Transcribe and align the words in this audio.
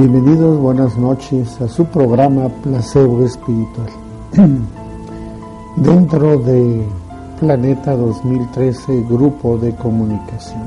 Bienvenidos, 0.00 0.58
buenas 0.58 0.96
noches 0.96 1.60
a 1.60 1.68
su 1.68 1.84
programa 1.84 2.48
Placebo 2.48 3.22
Espiritual. 3.22 3.90
Dentro 5.76 6.38
de 6.38 6.86
Planeta 7.38 7.94
2013, 7.94 9.02
Grupo 9.02 9.58
de 9.58 9.74
Comunicación. 9.76 10.62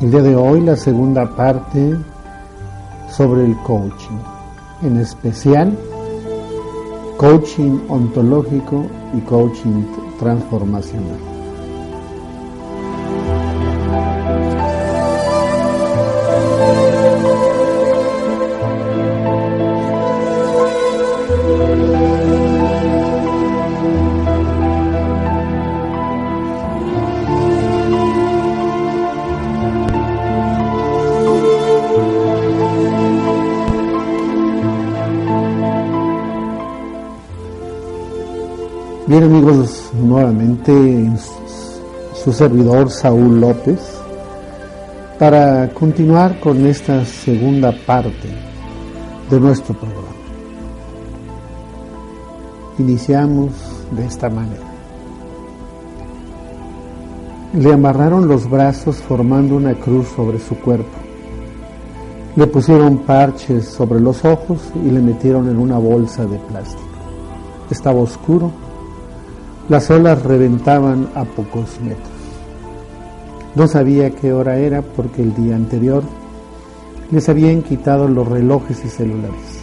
El 0.00 0.12
día 0.12 0.22
de 0.22 0.36
hoy 0.36 0.60
la 0.60 0.76
segunda 0.76 1.34
parte 1.34 1.96
sobre 3.10 3.46
el 3.46 3.56
coaching, 3.64 4.20
en 4.82 4.98
especial 4.98 5.76
coaching 7.16 7.80
ontológico 7.88 8.86
y 9.12 9.20
coaching 9.22 9.82
transformacional. 10.20 11.31
Bien 39.12 39.24
amigos, 39.24 39.90
nuevamente 39.92 41.12
su 42.14 42.32
servidor 42.32 42.88
Saúl 42.88 43.42
López 43.42 43.78
para 45.18 45.68
continuar 45.74 46.40
con 46.40 46.64
esta 46.64 47.04
segunda 47.04 47.74
parte 47.84 48.30
de 49.28 49.38
nuestro 49.38 49.74
programa. 49.74 50.16
Iniciamos 52.78 53.50
de 53.90 54.06
esta 54.06 54.30
manera. 54.30 54.64
Le 57.52 57.70
amarraron 57.70 58.26
los 58.26 58.48
brazos 58.48 58.96
formando 58.96 59.56
una 59.56 59.74
cruz 59.74 60.08
sobre 60.16 60.38
su 60.38 60.56
cuerpo. 60.56 60.96
Le 62.34 62.46
pusieron 62.46 62.96
parches 63.00 63.66
sobre 63.66 64.00
los 64.00 64.24
ojos 64.24 64.72
y 64.82 64.90
le 64.90 65.02
metieron 65.02 65.50
en 65.50 65.58
una 65.58 65.76
bolsa 65.76 66.24
de 66.24 66.38
plástico. 66.38 66.88
Estaba 67.70 68.00
oscuro 68.00 68.71
las 69.68 69.90
olas 69.90 70.22
reventaban 70.22 71.08
a 71.14 71.24
pocos 71.24 71.80
metros. 71.80 72.08
No 73.54 73.68
sabía 73.68 74.10
qué 74.10 74.32
hora 74.32 74.56
era 74.56 74.82
porque 74.82 75.22
el 75.22 75.34
día 75.34 75.54
anterior 75.54 76.02
les 77.10 77.28
habían 77.28 77.62
quitado 77.62 78.08
los 78.08 78.26
relojes 78.26 78.84
y 78.84 78.88
celulares. 78.88 79.62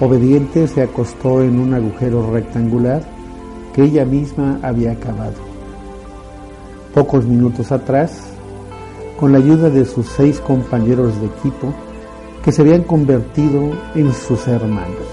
Obediente 0.00 0.66
se 0.68 0.82
acostó 0.82 1.42
en 1.42 1.58
un 1.58 1.74
agujero 1.74 2.32
rectangular 2.32 3.02
que 3.74 3.82
ella 3.82 4.04
misma 4.04 4.58
había 4.62 4.92
acabado. 4.92 5.34
Pocos 6.94 7.24
minutos 7.24 7.72
atrás, 7.72 8.28
con 9.18 9.32
la 9.32 9.38
ayuda 9.38 9.68
de 9.70 9.84
sus 9.84 10.06
seis 10.06 10.40
compañeros 10.40 11.20
de 11.20 11.26
equipo, 11.26 11.74
que 12.44 12.52
se 12.52 12.62
habían 12.62 12.82
convertido 12.82 13.72
en 13.94 14.12
sus 14.12 14.46
hermanos 14.46 15.08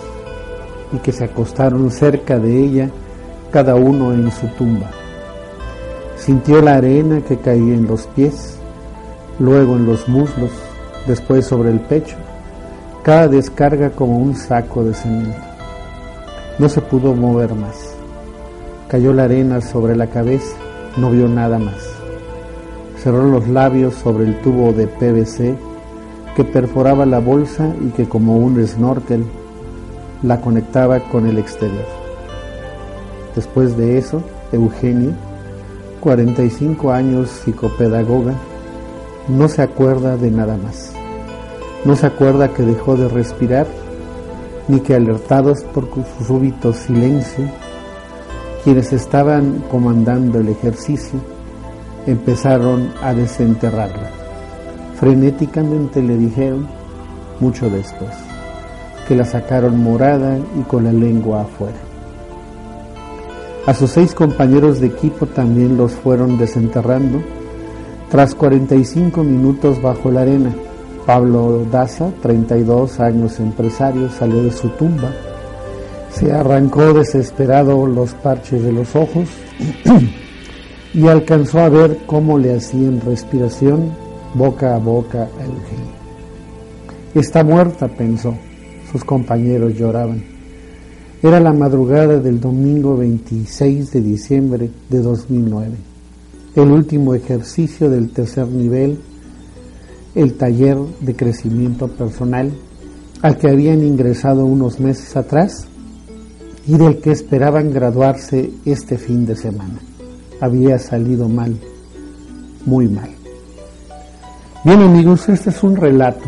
y 0.94 0.98
que 0.98 1.12
se 1.12 1.24
acostaron 1.24 1.90
cerca 1.90 2.38
de 2.38 2.64
ella 2.64 2.92
cada 3.52 3.76
uno 3.76 4.14
en 4.14 4.32
su 4.32 4.48
tumba. 4.48 4.90
Sintió 6.18 6.62
la 6.62 6.76
arena 6.76 7.22
que 7.22 7.38
caía 7.38 7.74
en 7.74 7.88
los 7.88 8.08
pies, 8.08 8.58
luego 9.40 9.76
en 9.76 9.86
los 9.86 10.08
muslos, 10.08 10.52
después 11.06 11.46
sobre 11.46 11.70
el 11.70 11.80
pecho, 11.80 12.16
cada 13.04 13.28
descarga 13.28 13.90
como 13.90 14.18
un 14.18 14.36
saco 14.36 14.84
de 14.84 14.94
cemento. 14.94 15.38
No 16.60 16.70
se 16.70 16.82
pudo 16.82 17.14
mover 17.14 17.54
más. 17.56 17.96
Cayó 18.88 19.14
la 19.14 19.24
arena 19.24 19.62
sobre 19.62 19.96
la 19.96 20.08
cabeza, 20.08 20.56
no 20.98 21.12
vio 21.12 21.28
nada 21.28 21.58
más. 21.58 21.90
Cerró 23.02 23.24
los 23.24 23.48
labios 23.48 23.96
sobre 23.96 24.26
el 24.26 24.40
tubo 24.42 24.72
de 24.74 24.88
PVC 24.88 25.56
que 26.36 26.44
perforaba 26.44 27.06
la 27.06 27.20
bolsa 27.20 27.74
y 27.82 27.90
que 27.90 28.08
como 28.08 28.38
un 28.38 28.66
snorkel 28.66 29.26
la 30.22 30.40
conectaba 30.40 31.00
con 31.00 31.26
el 31.26 31.40
exterior. 31.40 32.01
Después 33.36 33.78
de 33.78 33.97
eso, 33.97 34.22
Eugenia, 34.52 35.12
45 36.02 36.92
años 36.92 37.30
psicopedagoga, 37.30 38.34
no 39.28 39.47
se 39.47 39.62
acuerda 39.62 40.18
de 40.18 40.31
nada 40.31 40.58
más. 40.58 40.92
No 41.86 41.96
se 41.96 42.08
acuerda 42.08 42.53
que 42.53 42.64
dejó 42.64 42.97
de 42.97 43.08
respirar, 43.08 43.68
ni 44.68 44.80
que 44.81 44.96
alertados 44.96 45.64
por 45.64 45.88
su 46.18 46.24
súbito 46.25 46.74
silencio, 46.74 47.46
quienes 48.64 48.94
estaban 48.94 49.64
comandando 49.72 50.40
el 50.40 50.50
ejercicio 50.50 51.20
empezaron 52.06 52.91
a 53.02 53.14
desenterrarla. 53.14 54.09
Frenéticamente 55.00 56.02
le 56.02 56.18
dijeron, 56.18 56.68
mucho 57.40 57.70
después, 57.70 58.12
que 59.08 59.16
la 59.16 59.25
sacaron 59.25 59.81
morada 59.81 60.38
y 60.59 60.62
con 60.64 60.84
la 60.84 60.91
lengua 60.91 61.41
afuera. 61.41 61.91
A 63.68 63.76
sus 63.76 63.92
seis 63.92 64.16
compañeros 64.16 64.80
de 64.80 64.88
equipo 64.88 65.28
también 65.28 65.78
los 65.78 65.92
fueron 65.92 66.40
desenterrando. 66.40 67.22
Tras 68.10 68.34
45 68.34 69.24
minutos 69.24 69.80
bajo 69.80 70.10
la 70.10 70.22
arena, 70.22 70.52
Pablo 71.06 71.66
Daza, 71.72 72.10
32 72.24 73.00
años 73.00 73.40
empresario, 73.40 74.10
salió 74.10 74.42
de 74.42 74.52
su 74.52 74.70
tumba. 74.70 75.12
Se 76.12 76.32
arrancó 76.32 76.94
desesperado 76.94 77.86
los 77.86 78.14
parches 78.16 78.64
de 78.64 78.72
los 78.72 78.96
ojos 78.96 79.30
y 80.94 81.08
alcanzó 81.08 81.60
a 81.60 81.70
ver 81.70 82.00
cómo 82.08 82.40
le 82.40 82.56
hacían 82.56 83.00
respiración 83.00 83.92
boca 84.34 84.76
a 84.76 84.80
boca 84.80 85.24
a 85.40 85.44
Eugenia. 85.44 85.94
Está 87.14 87.44
muerta, 87.44 87.88
pensó. 87.88 88.34
Sus 88.92 89.04
compañeros 89.04 89.76
lloraban. 89.76 90.31
Era 91.24 91.40
la 91.40 91.54
madrugada 91.54 92.20
del 92.20 92.40
domingo 92.40 92.98
26 92.98 93.92
de 93.92 94.02
diciembre 94.02 94.72
de 94.90 95.02
2009, 95.02 95.70
el 96.56 96.72
último 96.72 97.14
ejercicio 97.14 97.92
del 97.92 98.09
tercer 98.09 98.48
nivel, 98.48 98.98
el 100.16 100.34
taller 100.34 100.78
de 101.00 101.16
crecimiento 101.16 101.88
personal 101.90 102.52
al 103.22 103.38
que 103.38 103.50
habían 103.50 103.84
ingresado 103.84 104.48
unos 104.48 104.80
meses 104.80 105.16
atrás 105.16 105.68
y 106.66 106.76
del 106.78 106.98
que 106.98 107.12
esperaban 107.12 107.72
graduarse 107.72 108.50
este 108.66 108.98
fin 108.98 109.28
de 109.28 109.36
semana. 109.36 109.80
Había 110.40 110.80
salido 110.80 111.30
mal, 111.30 111.56
muy 112.66 112.88
mal. 112.88 113.12
Bien 114.66 114.82
amigos, 114.82 115.30
este 115.30 115.52
es 115.52 115.62
un 115.62 115.76
relato 115.76 116.26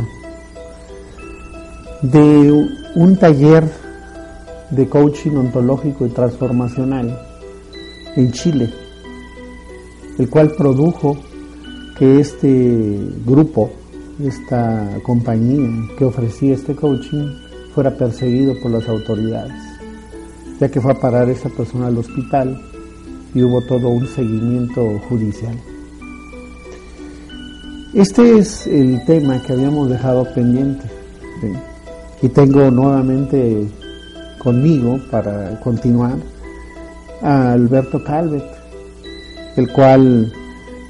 de 2.03 2.67
un 2.95 3.17
taller 3.17 3.82
de 4.75 4.87
coaching 4.89 5.31
ontológico 5.31 6.05
y 6.05 6.09
transformacional 6.09 7.19
en 8.15 8.31
Chile, 8.31 8.69
el 10.17 10.29
cual 10.29 10.51
produjo 10.57 11.17
que 11.97 12.19
este 12.19 12.99
grupo, 13.25 13.71
esta 14.23 14.99
compañía 15.03 15.69
que 15.97 16.05
ofrecía 16.05 16.55
este 16.55 16.75
coaching, 16.75 17.33
fuera 17.73 17.95
perseguido 17.95 18.53
por 18.61 18.71
las 18.71 18.87
autoridades, 18.87 19.53
ya 20.59 20.69
que 20.69 20.81
fue 20.81 20.91
a 20.91 20.99
parar 20.99 21.29
esa 21.29 21.49
persona 21.49 21.87
al 21.87 21.97
hospital 21.97 22.59
y 23.33 23.41
hubo 23.41 23.61
todo 23.61 23.89
un 23.89 24.07
seguimiento 24.07 24.99
judicial. 25.09 25.59
Este 27.93 28.39
es 28.39 28.65
el 28.65 29.03
tema 29.05 29.39
que 29.41 29.53
habíamos 29.53 29.89
dejado 29.89 30.25
pendiente. 30.33 30.89
Y 32.23 32.29
tengo 32.29 32.71
nuevamente 32.71 33.67
conmigo 34.43 34.99
para 35.09 35.59
continuar 35.61 36.17
a 37.21 37.53
Alberto 37.53 38.03
Calvet, 38.03 38.43
el 39.55 39.71
cual 39.71 40.31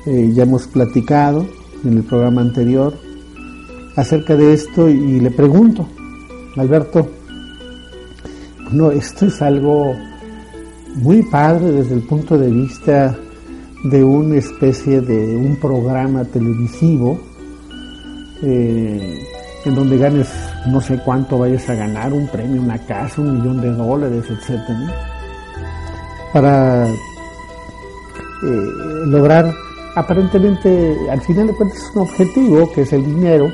eh, 0.05 0.31
ya 0.33 0.43
hemos 0.43 0.67
platicado 0.67 1.45
en 1.85 1.97
el 1.97 2.03
programa 2.03 2.41
anterior 2.41 2.93
acerca 3.95 4.35
de 4.35 4.53
esto 4.53 4.89
y 4.89 5.19
le 5.19 5.31
pregunto, 5.31 5.87
Alberto, 6.57 7.07
no, 8.71 8.91
esto 8.91 9.27
es 9.27 9.41
algo 9.41 9.95
muy 10.95 11.23
padre 11.23 11.71
desde 11.71 11.95
el 11.95 12.03
punto 12.03 12.37
de 12.37 12.49
vista 12.49 13.15
de 13.83 14.03
una 14.03 14.37
especie 14.37 15.01
de 15.01 15.35
un 15.35 15.57
programa 15.57 16.23
televisivo 16.25 17.19
eh, 18.41 19.19
en 19.65 19.75
donde 19.75 19.97
ganes 19.97 20.29
no 20.67 20.81
sé 20.81 20.97
cuánto 20.99 21.39
vayas 21.39 21.69
a 21.69 21.75
ganar, 21.75 22.13
un 22.13 22.27
premio, 22.27 22.61
una 22.61 22.77
casa, 22.77 23.21
un 23.21 23.39
millón 23.39 23.61
de 23.61 23.71
dólares, 23.71 24.23
etcétera, 24.29 24.93
para 26.31 26.87
eh, 26.87 28.71
lograr 29.05 29.53
aparentemente 29.95 30.97
al 31.09 31.21
final 31.21 31.47
de 31.47 31.53
cuentas 31.53 31.91
un 31.95 32.01
objetivo 32.01 32.71
que 32.71 32.81
es 32.81 32.93
el 32.93 33.05
dinero, 33.05 33.51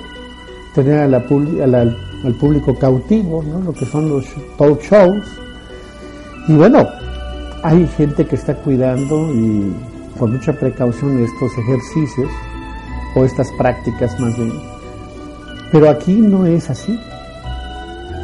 tener 0.73 0.99
a 0.99 1.07
la, 1.07 1.17
al 1.17 2.33
público 2.39 2.75
cautivo, 2.75 3.43
¿no? 3.43 3.59
lo 3.61 3.73
que 3.73 3.85
son 3.85 4.09
los 4.09 4.25
talk 4.57 4.81
shows. 4.81 5.25
Y 6.47 6.53
bueno, 6.53 6.87
hay 7.63 7.87
gente 7.87 8.25
que 8.25 8.35
está 8.35 8.55
cuidando 8.55 9.33
y 9.33 9.73
con 10.17 10.31
mucha 10.33 10.53
precaución 10.53 11.23
estos 11.23 11.51
ejercicios 11.57 12.29
o 13.15 13.25
estas 13.25 13.51
prácticas 13.53 14.17
más 14.19 14.35
bien. 14.37 14.78
Pero 15.71 15.89
aquí 15.89 16.13
no 16.13 16.45
es 16.45 16.69
así. 16.69 16.99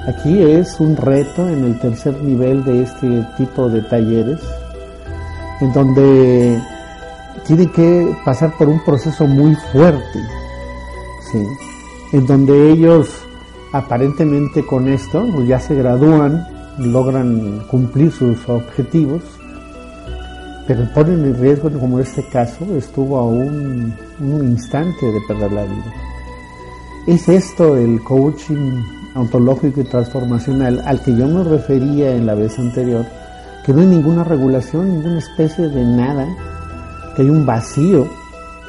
Aquí 0.07 0.41
es 0.41 0.79
un 0.79 0.95
reto 0.95 1.47
en 1.49 1.63
el 1.65 1.79
tercer 1.79 2.21
nivel 2.21 2.63
de 2.63 2.83
este 2.83 3.25
tipo 3.37 3.69
de 3.69 3.81
talleres, 3.83 4.39
en 5.61 5.73
donde 5.73 6.61
tienen 7.47 7.69
que 7.71 8.15
pasar 8.23 8.55
por 8.57 8.69
un 8.69 8.83
proceso 8.85 9.25
muy 9.25 9.55
fuerte, 9.71 10.19
¿sí? 11.31 11.43
en 12.13 12.25
donde 12.27 12.71
ellos 12.71 13.09
aparentemente 13.71 14.63
con 14.65 14.87
esto 14.87 15.25
pues 15.33 15.47
ya 15.47 15.59
se 15.59 15.73
gradúan, 15.73 16.47
logran 16.77 17.61
cumplir 17.67 18.11
sus 18.11 18.47
objetivos, 18.47 19.23
pero 20.67 20.87
ponen 20.93 21.25
en 21.25 21.39
riesgo, 21.39 21.69
como 21.71 21.99
en 21.99 22.05
este 22.05 22.23
caso, 22.29 22.63
estuvo 22.75 23.17
a 23.17 23.25
un 23.25 23.93
instante 24.19 25.05
de 25.05 25.19
perder 25.27 25.51
la 25.51 25.63
vida. 25.63 26.04
Es 27.07 27.29
esto 27.29 27.75
el 27.75 28.01
coaching 28.01 28.81
ontológico 29.13 29.81
y 29.81 29.83
transformacional 29.83 30.81
al 30.85 31.01
que 31.03 31.15
yo 31.15 31.27
me 31.27 31.43
refería 31.43 32.15
en 32.15 32.25
la 32.25 32.33
vez 32.33 32.57
anterior, 32.57 33.05
que 33.63 33.73
no 33.73 33.81
hay 33.81 33.87
ninguna 33.87 34.23
regulación, 34.23 34.91
ninguna 34.91 35.19
especie 35.19 35.69
de 35.69 35.85
nada, 35.85 36.27
que 37.15 37.21
hay 37.21 37.29
un 37.29 37.45
vacío, 37.45 38.07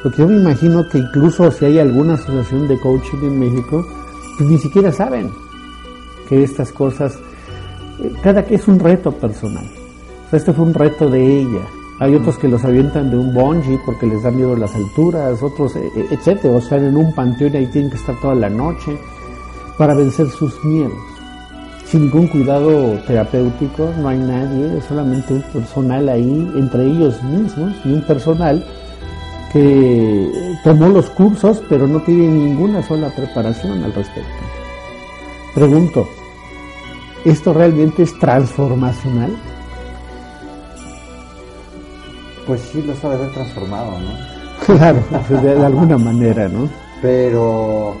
porque 0.03 0.19
yo 0.19 0.27
me 0.27 0.37
imagino 0.37 0.87
que 0.87 0.99
incluso 0.99 1.51
si 1.51 1.65
hay 1.65 1.79
alguna 1.79 2.13
asociación 2.13 2.67
de 2.67 2.79
coaching 2.79 3.17
en 3.23 3.39
México, 3.39 3.83
pues 4.37 4.49
ni 4.49 4.59
siquiera 4.59 4.91
saben 4.91 5.31
que 6.29 6.43
estas 6.43 6.71
cosas, 6.71 7.17
eh, 8.03 8.13
cada 8.21 8.45
que 8.45 8.53
es 8.53 8.67
un 8.67 8.77
reto 8.77 9.11
personal. 9.11 9.65
O 10.27 10.29
sea, 10.29 10.37
este 10.37 10.53
fue 10.53 10.63
un 10.63 10.75
reto 10.75 11.09
de 11.09 11.39
ella. 11.39 11.61
Hay 11.99 12.13
otros 12.13 12.37
que 12.37 12.47
los 12.47 12.63
avientan 12.63 13.09
de 13.09 13.17
un 13.17 13.33
bungee 13.33 13.79
porque 13.85 14.05
les 14.05 14.21
da 14.21 14.29
miedo 14.29 14.55
las 14.55 14.75
alturas, 14.75 15.41
otros, 15.41 15.75
eh, 15.75 15.91
eh, 15.95 16.07
etcétera. 16.11 16.55
O 16.55 16.61
sea, 16.61 16.77
en 16.77 16.95
un 16.95 17.13
panteón 17.13 17.55
ahí 17.55 17.65
tienen 17.67 17.89
que 17.89 17.97
estar 17.97 18.15
toda 18.21 18.35
la 18.35 18.49
noche 18.49 18.97
para 19.77 19.95
vencer 19.95 20.29
sus 20.29 20.63
miedos. 20.63 20.93
Sin 21.85 22.01
ningún 22.01 22.27
cuidado 22.27 22.99
terapéutico, 23.07 23.89
no 23.99 24.09
hay 24.09 24.19
nadie, 24.19 24.77
es 24.77 24.85
solamente 24.85 25.33
un 25.33 25.41
personal 25.41 26.09
ahí 26.09 26.51
entre 26.55 26.85
ellos 26.85 27.23
mismos 27.23 27.73
y 27.85 27.93
un 27.93 28.01
personal 28.01 28.63
que 29.53 30.57
tomó 30.63 30.89
los 30.89 31.09
cursos 31.11 31.63
pero 31.69 31.87
no 31.87 32.01
tiene 32.01 32.27
ninguna 32.27 32.83
sola 32.83 33.09
preparación 33.15 33.83
al 33.83 33.93
respecto. 33.93 34.43
Pregunto, 35.55 36.07
¿esto 37.23 37.53
realmente 37.53 38.03
es 38.03 38.19
transformacional? 38.19 39.31
Pues 42.47 42.61
sí, 42.61 42.81
lo 42.81 42.95
sabe 42.95 43.15
haber 43.15 43.33
transformado, 43.33 43.91
¿no? 43.99 44.37
Claro, 44.65 45.03
de 45.29 45.65
alguna 45.65 45.97
manera, 45.97 46.47
¿no? 46.47 46.67
Pero 47.01 47.95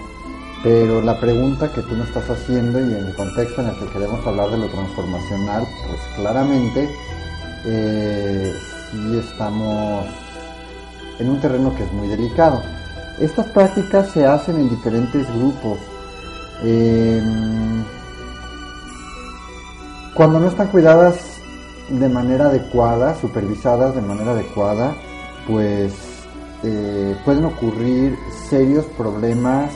pero 0.63 1.01
la 1.01 1.19
pregunta 1.19 1.71
que 1.71 1.81
tú 1.83 1.95
me 1.95 2.03
estás 2.03 2.29
haciendo 2.29 2.79
y 2.79 2.93
en 2.93 3.05
el 3.05 3.15
contexto 3.15 3.61
en 3.61 3.69
el 3.69 3.75
que 3.75 3.85
queremos 3.85 4.25
hablar 4.25 4.49
de 4.49 4.57
lo 4.57 4.67
transformacional, 4.67 5.67
pues 5.87 6.01
claramente 6.15 6.89
eh, 7.65 8.53
sí 8.91 9.17
estamos 9.17 10.07
en 11.19 11.29
un 11.29 11.39
terreno 11.39 11.73
que 11.75 11.83
es 11.83 11.93
muy 11.93 12.07
delicado. 12.07 12.61
Estas 13.19 13.45
prácticas 13.47 14.09
se 14.09 14.25
hacen 14.25 14.57
en 14.57 14.69
diferentes 14.69 15.27
grupos. 15.35 15.79
Em, 16.63 17.83
cuando 20.15 20.39
no 20.39 20.47
están 20.47 20.67
cuidadas 20.67 21.36
de 21.89 22.09
manera 22.09 22.47
adecuada, 22.47 23.15
supervisadas 23.15 23.95
de 23.95 24.01
manera 24.01 24.31
adecuada, 24.31 24.95
pues 25.47 25.93
eh, 26.63 27.15
pueden 27.23 27.45
ocurrir 27.45 28.17
serios 28.49 28.85
problemas 28.97 29.71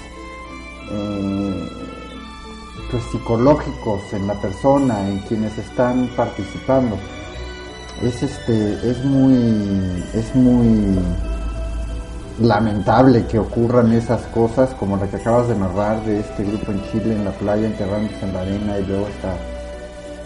eh, 0.92 1.70
pues 2.90 3.04
psicológicos 3.12 4.02
en 4.14 4.28
la 4.28 4.34
persona, 4.36 5.08
en 5.08 5.20
quienes 5.20 5.58
están 5.58 6.08
participando. 6.16 6.98
Es 8.02 8.22
este, 8.24 8.90
es 8.90 9.06
muy, 9.06 10.04
es 10.14 10.36
muy 10.36 11.00
lamentable 12.40 13.26
que 13.28 13.40
ocurran 13.40 13.92
esas 13.94 14.22
cosas 14.28 14.72
como 14.72 14.98
la 14.98 15.08
que 15.08 15.18
acabas 15.18 15.48
de 15.48 15.56
narrar 15.56 16.04
de 16.04 16.20
este 16.20 16.44
grupo 16.44 16.72
en 16.72 16.84
Chile 16.92 17.14
en 17.14 17.26
la 17.26 17.32
playa 17.32 17.68
enterrándose 17.68 18.26
en 18.26 18.34
la 18.34 18.42
arena 18.42 18.80
y 18.80 18.86
luego 18.86 19.08
esta, 19.08 19.36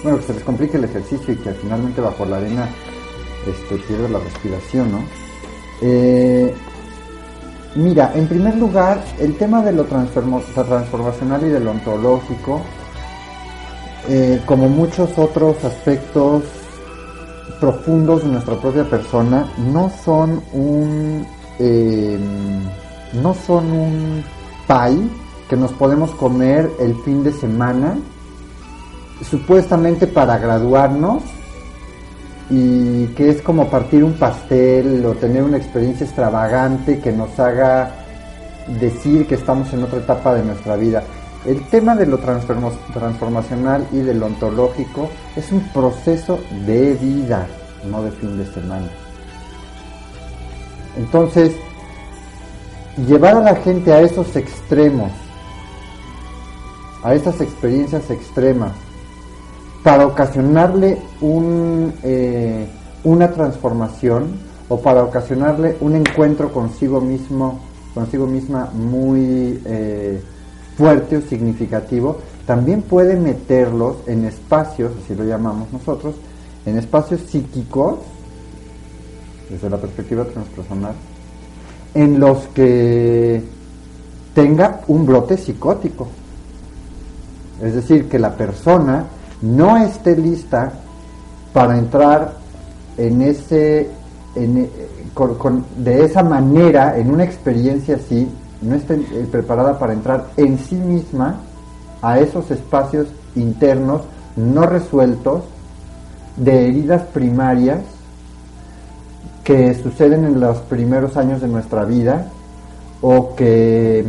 bueno 0.02 0.18
que 0.18 0.24
se 0.24 0.34
les 0.34 0.44
complique 0.44 0.76
el 0.76 0.84
ejercicio 0.84 1.34
y 1.34 1.36
que 1.36 1.52
finalmente 1.52 2.00
bajo 2.00 2.24
la 2.24 2.36
arena 2.36 2.68
este, 3.46 3.76
pierde 3.76 4.08
la 4.08 4.20
respiración, 4.20 4.92
¿no? 4.92 4.98
Eh, 5.80 6.54
mira, 7.74 8.12
en 8.14 8.28
primer 8.28 8.56
lugar, 8.56 9.02
el 9.18 9.36
tema 9.36 9.64
de 9.64 9.72
lo 9.72 9.84
transformacional 9.84 11.44
y 11.44 11.48
de 11.48 11.58
lo 11.58 11.72
ontológico, 11.72 12.62
eh, 14.08 14.40
como 14.46 14.68
muchos 14.68 15.18
otros 15.18 15.64
aspectos 15.64 16.44
profundos 17.60 18.22
de 18.22 18.30
nuestra 18.30 18.54
propia 18.60 18.84
persona, 18.84 19.50
no 19.72 19.90
son 20.04 20.42
un 20.52 21.26
no 23.12 23.34
son 23.34 23.70
un 23.70 24.24
que 25.48 25.56
nos 25.56 25.72
podemos 25.72 26.12
comer 26.12 26.70
el 26.80 26.94
fin 27.04 27.22
de 27.22 27.32
semana, 27.32 27.98
supuestamente 29.28 30.06
para 30.06 30.38
graduarnos 30.38 31.22
y 32.48 33.06
que 33.08 33.28
es 33.28 33.42
como 33.42 33.68
partir 33.68 34.02
un 34.02 34.14
pastel 34.14 35.04
o 35.04 35.12
tener 35.12 35.42
una 35.42 35.58
experiencia 35.58 36.06
extravagante 36.06 37.00
que 37.00 37.12
nos 37.12 37.38
haga 37.38 37.90
decir 38.80 39.26
que 39.26 39.34
estamos 39.34 39.70
en 39.74 39.82
otra 39.84 39.98
etapa 39.98 40.34
de 40.34 40.42
nuestra 40.42 40.76
vida. 40.76 41.02
El 41.44 41.62
tema 41.68 41.94
de 41.94 42.06
lo 42.06 42.18
transformacional 42.18 43.86
y 43.92 43.98
de 43.98 44.14
lo 44.14 44.26
ontológico 44.26 45.10
es 45.36 45.52
un 45.52 45.60
proceso 45.68 46.40
de 46.64 46.94
vida, 46.94 47.46
no 47.90 48.02
de 48.02 48.10
fin 48.12 48.38
de 48.38 48.46
semana. 48.46 48.88
Entonces, 50.96 51.52
llevar 52.96 53.36
a 53.36 53.40
la 53.40 53.56
gente 53.56 53.92
a 53.92 54.00
esos 54.00 54.36
extremos, 54.36 55.10
a 57.02 57.14
esas 57.14 57.40
experiencias 57.40 58.10
extremas, 58.10 58.72
para 59.82 60.06
ocasionarle 60.06 60.98
un, 61.20 61.92
eh, 62.02 62.66
una 63.04 63.30
transformación 63.32 64.36
o 64.68 64.80
para 64.80 65.02
ocasionarle 65.02 65.76
un 65.80 65.96
encuentro 65.96 66.52
consigo 66.52 67.00
mismo, 67.00 67.60
consigo 67.94 68.26
misma 68.26 68.70
muy 68.72 69.60
eh, 69.64 70.22
fuerte 70.76 71.16
o 71.16 71.20
significativo, 71.22 72.18
también 72.46 72.82
puede 72.82 73.16
meterlos 73.16 73.96
en 74.06 74.24
espacios, 74.24 74.92
así 75.02 75.14
lo 75.14 75.24
llamamos 75.24 75.72
nosotros, 75.72 76.14
en 76.64 76.78
espacios 76.78 77.22
psíquicos, 77.22 77.98
desde 79.50 79.68
la 79.68 79.76
perspectiva 79.76 80.24
transpersonal, 80.24 80.94
en 81.94 82.18
los 82.18 82.46
que 82.48 83.42
tenga 84.34 84.80
un 84.88 85.06
brote 85.06 85.36
psicótico. 85.36 86.08
Es 87.62 87.74
decir, 87.74 88.08
que 88.08 88.18
la 88.18 88.36
persona 88.36 89.06
no 89.42 89.76
esté 89.76 90.16
lista 90.16 90.72
para 91.52 91.78
entrar 91.78 92.34
en 92.96 93.22
ese, 93.22 93.88
eh, 94.34 94.70
de 95.76 96.04
esa 96.04 96.22
manera, 96.22 96.98
en 96.98 97.10
una 97.10 97.24
experiencia 97.24 97.96
así, 97.96 98.28
no 98.62 98.74
esté 98.74 98.94
eh, 98.94 99.28
preparada 99.30 99.78
para 99.78 99.92
entrar 99.92 100.30
en 100.36 100.58
sí 100.58 100.76
misma 100.76 101.40
a 102.00 102.18
esos 102.18 102.50
espacios 102.50 103.08
internos 103.34 104.02
no 104.36 104.66
resueltos 104.66 105.44
de 106.36 106.68
heridas 106.68 107.02
primarias 107.02 107.80
que 109.44 109.74
suceden 109.74 110.24
en 110.24 110.40
los 110.40 110.58
primeros 110.58 111.16
años 111.16 111.40
de 111.40 111.48
nuestra 111.48 111.84
vida 111.84 112.28
o 113.00 113.34
que 113.34 114.04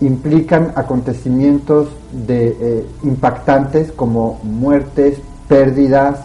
implican 0.00 0.72
acontecimientos 0.76 1.88
de, 2.12 2.56
eh, 2.60 2.86
impactantes 3.02 3.92
como 3.92 4.38
muertes, 4.42 5.18
pérdidas 5.48 6.20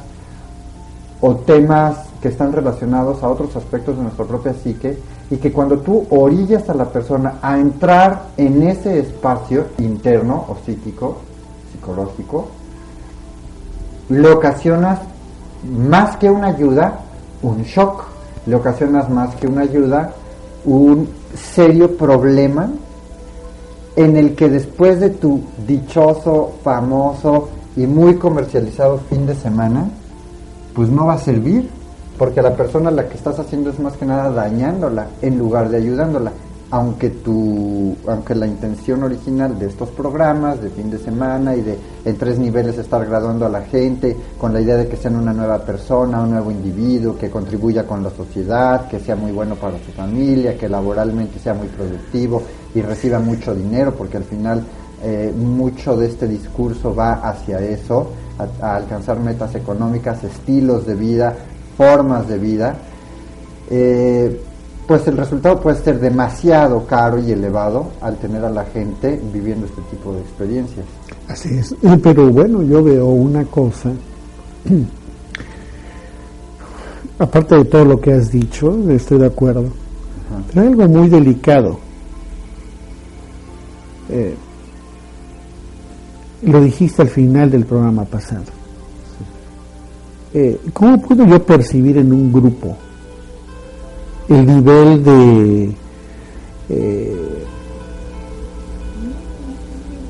o 1.21 1.35
temas 1.35 1.97
que 2.21 2.29
están 2.29 2.53
relacionados 2.53 3.23
a 3.23 3.29
otros 3.29 3.55
aspectos 3.55 3.97
de 3.97 4.03
nuestra 4.03 4.25
propia 4.25 4.53
psique 4.53 4.97
y 5.29 5.37
que 5.37 5.51
cuando 5.51 5.79
tú 5.79 6.05
orillas 6.09 6.69
a 6.69 6.73
la 6.73 6.85
persona 6.85 7.35
a 7.41 7.57
entrar 7.57 8.27
en 8.37 8.63
ese 8.63 8.99
espacio 8.99 9.67
interno 9.77 10.45
o 10.47 10.57
psíquico, 10.65 11.17
psicológico, 11.71 12.47
le 14.09 14.29
ocasionas 14.29 14.99
más 15.65 16.17
que 16.17 16.29
una 16.29 16.47
ayuda, 16.47 16.99
un 17.49 17.63
shock, 17.63 18.03
le 18.45 18.55
ocasionas 18.55 19.09
más 19.09 19.35
que 19.35 19.47
una 19.47 19.61
ayuda, 19.61 20.13
un 20.65 21.09
serio 21.33 21.95
problema 21.97 22.69
en 23.95 24.17
el 24.17 24.35
que 24.35 24.49
después 24.49 24.99
de 24.99 25.09
tu 25.11 25.41
dichoso, 25.65 26.53
famoso 26.63 27.49
y 27.75 27.87
muy 27.87 28.15
comercializado 28.15 28.99
fin 29.09 29.25
de 29.25 29.35
semana, 29.35 29.89
pues 30.73 30.89
no 30.89 31.05
va 31.05 31.13
a 31.13 31.17
servir, 31.17 31.69
porque 32.17 32.41
la 32.41 32.55
persona 32.55 32.89
a 32.89 32.93
la 32.93 33.07
que 33.07 33.15
estás 33.15 33.39
haciendo 33.39 33.69
es 33.69 33.79
más 33.79 33.93
que 33.93 34.05
nada 34.05 34.29
dañándola 34.31 35.07
en 35.21 35.37
lugar 35.37 35.69
de 35.69 35.77
ayudándola 35.77 36.31
aunque 36.75 37.09
tu, 37.09 37.95
aunque 38.05 38.35
la 38.35 38.45
intención 38.45 39.01
original 39.01 39.57
de 39.57 39.67
estos 39.67 39.87
programas 39.91 40.61
de 40.61 40.69
fin 40.69 40.91
de 40.91 40.97
semana 40.97 41.55
y 41.55 41.61
de 41.61 41.77
en 42.03 42.17
tres 42.17 42.37
niveles 42.37 42.77
estar 42.77 43.05
graduando 43.05 43.45
a 43.45 43.49
la 43.49 43.61
gente 43.61 44.13
con 44.37 44.51
la 44.51 44.59
idea 44.59 44.75
de 44.75 44.85
que 44.89 44.97
sean 44.97 45.15
una 45.15 45.31
nueva 45.31 45.59
persona, 45.59 46.21
un 46.21 46.31
nuevo 46.31 46.51
individuo, 46.51 47.17
que 47.17 47.29
contribuya 47.29 47.87
con 47.87 48.03
la 48.03 48.09
sociedad, 48.09 48.89
que 48.89 48.99
sea 48.99 49.15
muy 49.15 49.31
bueno 49.31 49.55
para 49.55 49.77
su 49.77 49.93
familia, 49.93 50.57
que 50.57 50.67
laboralmente 50.67 51.39
sea 51.39 51.53
muy 51.53 51.67
productivo 51.67 52.43
y 52.73 52.81
reciba 52.81 53.19
mucho 53.19 53.55
dinero, 53.55 53.93
porque 53.93 54.17
al 54.17 54.25
final 54.25 54.61
eh, 55.01 55.33
mucho 55.33 55.95
de 55.95 56.07
este 56.07 56.27
discurso 56.27 56.93
va 56.93 57.13
hacia 57.13 57.57
eso, 57.59 58.11
a, 58.37 58.75
alcanzar 58.75 59.17
metas 59.21 59.55
económicas, 59.55 60.21
estilos 60.25 60.85
de 60.85 60.95
vida, 60.95 61.37
formas 61.77 62.27
de 62.27 62.37
vida. 62.37 62.75
Eh, 63.69 64.41
pues 64.87 65.07
el 65.07 65.17
resultado 65.17 65.59
puede 65.59 65.81
ser 65.81 65.99
demasiado 65.99 66.85
caro 66.85 67.19
y 67.19 67.31
elevado 67.31 67.91
al 68.01 68.17
tener 68.17 68.43
a 68.45 68.49
la 68.49 68.65
gente 68.65 69.19
viviendo 69.33 69.65
este 69.65 69.81
tipo 69.83 70.13
de 70.13 70.21
experiencias. 70.21 70.85
Así 71.27 71.57
es, 71.57 71.75
pero 72.03 72.29
bueno, 72.29 72.61
yo 72.63 72.83
veo 72.83 73.07
una 73.07 73.45
cosa, 73.45 73.91
aparte 77.19 77.55
de 77.55 77.65
todo 77.65 77.85
lo 77.85 77.99
que 77.99 78.13
has 78.13 78.31
dicho, 78.31 78.77
estoy 78.89 79.19
de 79.19 79.27
acuerdo, 79.27 79.65
pero 80.47 80.61
hay 80.61 80.67
algo 80.67 80.87
muy 80.87 81.09
delicado. 81.09 81.79
Eh, 84.09 84.35
lo 86.43 86.61
dijiste 86.61 87.01
al 87.01 87.09
final 87.09 87.49
del 87.49 87.65
programa 87.65 88.05
pasado. 88.05 88.43
Eh, 90.31 90.59
¿Cómo 90.73 91.01
puedo 91.01 91.25
yo 91.25 91.43
percibir 91.43 91.97
en 91.97 92.13
un 92.13 92.31
grupo 92.31 92.77
el 94.29 94.45
nivel 94.45 95.03
de... 95.03 95.75
Eh, 96.69 97.15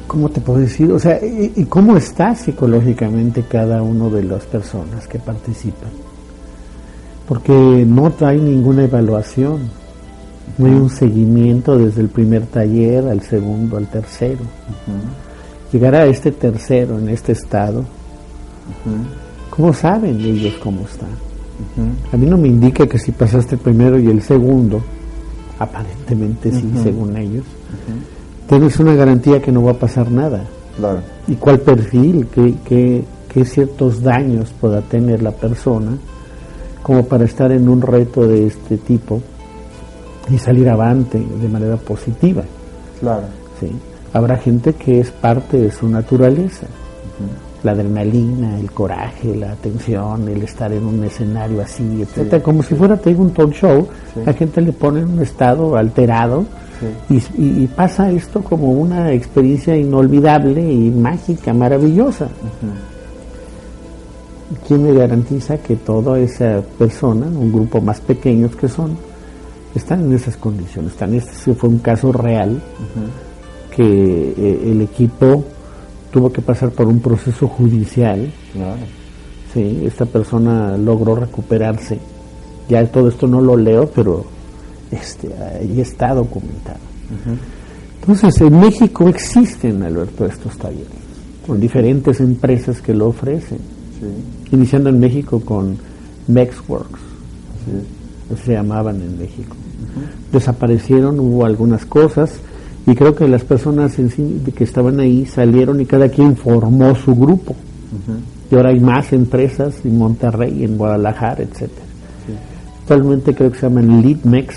¿Cómo 0.07 0.29
te 0.29 0.39
puedo 0.39 0.60
decir? 0.60 0.91
O 0.93 1.00
sea, 1.00 1.19
y, 1.24 1.65
cómo 1.65 1.98
está 1.98 2.34
psicológicamente 2.36 3.43
cada 3.43 3.81
uno 3.84 4.10
de 4.10 4.24
las 4.24 4.45
personas 4.45 5.07
que 5.07 5.19
participan? 5.19 5.89
Porque 7.27 7.51
no 7.51 8.12
trae 8.12 8.38
ninguna 8.38 8.86
evaluación, 8.86 9.69
no 10.57 10.67
hay 10.67 10.74
un 10.74 10.89
seguimiento 10.89 11.77
desde 11.77 12.01
el 12.01 12.07
primer 12.07 12.45
taller 12.45 13.07
al 13.07 13.22
segundo, 13.22 13.75
al 13.75 13.88
tercero. 13.88 14.39
Llegar 15.74 15.95
a 15.95 16.05
este 16.05 16.31
tercero 16.31 16.98
en 16.98 17.10
este 17.10 17.34
estado, 17.34 17.84
¿cómo 19.50 19.74
saben 19.74 20.22
ellos 20.22 20.53
cómo 20.63 20.86
están? 20.86 21.34
A 22.12 22.17
mí 22.17 22.25
no 22.25 22.38
me 22.38 22.47
indica 22.47 22.88
que 22.88 23.00
si 23.00 23.12
pasaste 23.12 23.55
el 23.55 23.62
primero 23.62 24.00
y 24.00 24.07
el 24.07 24.21
segundo, 24.21 24.81
aparentemente 25.59 26.51
sí, 26.51 26.71
según 26.81 27.15
ellos, 27.17 27.45
tienes 28.47 28.79
una 28.79 28.93
garantía 28.95 29.41
que 29.41 29.51
no 29.51 29.63
va 29.63 29.71
a 29.71 29.79
pasar 29.79 30.12
nada. 30.12 30.45
¿Y 31.27 31.35
cuál 31.35 31.59
perfil? 31.59 32.27
¿Qué, 32.27 32.55
qué, 32.65 33.45
ciertos 33.45 34.01
daños 34.01 34.53
pueda 34.62 34.81
tener 34.81 35.21
la 35.21 35.31
persona 35.31 35.97
como 36.81 37.05
para 37.05 37.25
estar 37.25 37.51
en 37.51 37.67
un 37.67 37.81
reto 37.81 38.25
de 38.25 38.47
este 38.47 38.77
tipo 38.77 39.21
y 40.29 40.38
salir 40.38 40.69
avante 40.69 41.19
de 41.19 41.47
manera 41.50 41.75
positiva? 41.75 42.43
Claro. 43.00 43.25
¿sí? 43.59 43.69
Habrá 44.13 44.38
gente 44.38 44.74
que 44.74 45.01
es 45.01 45.12
parte 45.12 45.57
de 45.57 45.69
su 45.71 45.89
naturaleza 45.89 46.67
la 47.65 47.72
adrenalina, 47.72 48.60
el 48.60 48.72
coraje, 48.72 49.36
la 49.36 49.51
atención, 49.51 50.27
el 50.29 50.43
estar 50.43 50.72
en 50.72 50.86
un 50.86 51.03
escenario 51.03 51.62
así, 51.62 52.03
etcétera, 52.03 52.41
como 52.41 52.62
si 52.62 52.75
fuera 52.75 52.95
te 52.95 53.13
un 53.15 53.31
talk 53.31 53.51
show, 53.51 53.88
la 54.24 54.34
gente 54.34 54.62
le 54.62 54.72
pone 54.72 55.01
en 55.01 55.10
un 55.10 55.22
estado 55.22 55.75
alterado 55.75 56.45
y, 57.10 57.67
pasa 57.67 58.12
esto 58.12 58.43
como 58.43 58.72
una 58.72 59.12
experiencia 59.12 59.75
inolvidable 59.75 60.62
y 60.62 60.91
mágica, 60.91 61.53
maravillosa. 61.53 62.27
¿Quién 64.67 64.84
me 64.84 64.93
garantiza 64.93 65.57
que 65.57 65.75
toda 65.75 66.19
esa 66.19 66.62
persona, 66.77 67.25
un 67.25 67.51
grupo 67.51 67.81
más 67.81 68.00
pequeños 68.00 68.55
que 68.55 68.67
son, 68.67 68.95
están 69.74 70.05
en 70.05 70.13
esas 70.13 70.38
condiciones? 70.38 70.91
Están, 70.91 71.15
este 71.15 71.53
fue 71.55 71.69
un 71.69 71.79
caso 71.79 72.12
real 72.12 72.62
que 73.75 74.34
eh, 74.38 74.72
el 74.72 74.81
equipo 74.81 75.43
tuvo 76.15 76.31
que 76.31 76.41
pasar 76.41 76.72
por 76.72 76.88
un 76.88 77.01
proceso 77.01 77.45
judicial. 77.45 78.31
Sí, 79.53 79.81
esta 79.86 80.05
persona 80.05 80.77
logró 80.77 81.13
recuperarse. 81.13 82.00
Ya 82.69 82.89
todo 82.89 83.10
esto 83.10 83.27
no 83.27 83.41
lo 83.41 83.57
leo, 83.57 83.91
pero 83.93 84.24
este, 84.91 85.29
ahí 85.34 85.81
está 85.81 86.13
documentado. 86.13 86.79
Entonces, 88.00 88.39
en 88.39 88.62
México 88.62 89.10
existen, 89.10 89.84
Alberto, 89.84 90.25
estos 90.25 90.57
talleres, 90.57 90.88
con 91.45 91.60
diferentes 91.60 92.22
empresas 92.22 92.81
que 92.81 92.93
lo 92.93 93.07
ofrecen. 93.07 93.60
Iniciando 94.53 94.89
en 94.89 95.01
México 95.01 95.41
con 95.41 95.77
Mexworks, 96.29 97.01
se 98.45 98.53
llamaban 98.53 99.01
en 99.01 99.19
México. 99.19 99.57
Desaparecieron, 100.31 101.19
hubo 101.19 101.45
algunas 101.45 101.86
cosas, 101.86 102.39
y 102.87 102.95
creo 102.95 103.15
que 103.15 103.27
las 103.27 103.43
personas 103.43 103.97
en 103.97 104.09
sí, 104.09 104.41
que 104.55 104.63
estaban 104.63 104.99
ahí 104.99 105.25
salieron 105.25 105.81
y 105.81 105.85
cada 105.85 106.09
quien 106.09 106.35
formó 106.35 106.95
su 106.95 107.15
grupo. 107.15 107.55
Y 108.51 108.55
ahora 108.55 108.69
hay 108.69 108.79
más 108.79 109.11
empresas 109.13 109.75
en 109.83 109.97
Monterrey, 109.97 110.63
en 110.63 110.77
Guadalajara, 110.77 111.43
etcétera. 111.43 111.85
Actualmente 112.81 113.33
creo 113.33 113.51
que 113.51 113.57
se 113.57 113.67
llaman 113.67 114.01
LeadMex, 114.01 114.55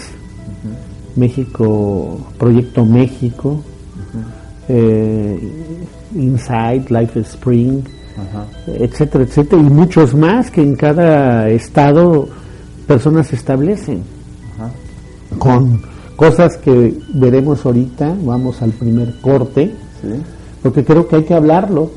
México, 1.17 2.19
Proyecto 2.39 2.85
México, 2.85 3.63
eh, 4.69 5.41
Inside, 6.15 6.85
Life 6.91 7.21
Spring, 7.21 7.83
etcétera, 8.67 9.25
etcétera, 9.25 9.63
y 9.63 9.65
muchos 9.65 10.15
más 10.15 10.51
que 10.51 10.63
en 10.63 10.77
cada 10.77 11.49
estado 11.49 12.29
personas 12.87 13.29
se 13.29 13.37
establecen. 13.37 14.03
Con 15.39 15.81
cosas 16.19 16.57
que 16.57 16.99
veremos 17.15 17.65
ahorita, 17.65 18.13
vamos 18.25 18.61
al 18.61 18.73
primer 18.73 19.21
corte, 19.21 19.73
porque 20.65 20.85
creo 20.85 21.07
que 21.07 21.15
hay 21.15 21.23
que 21.23 21.35
hablarlo. 21.35 21.93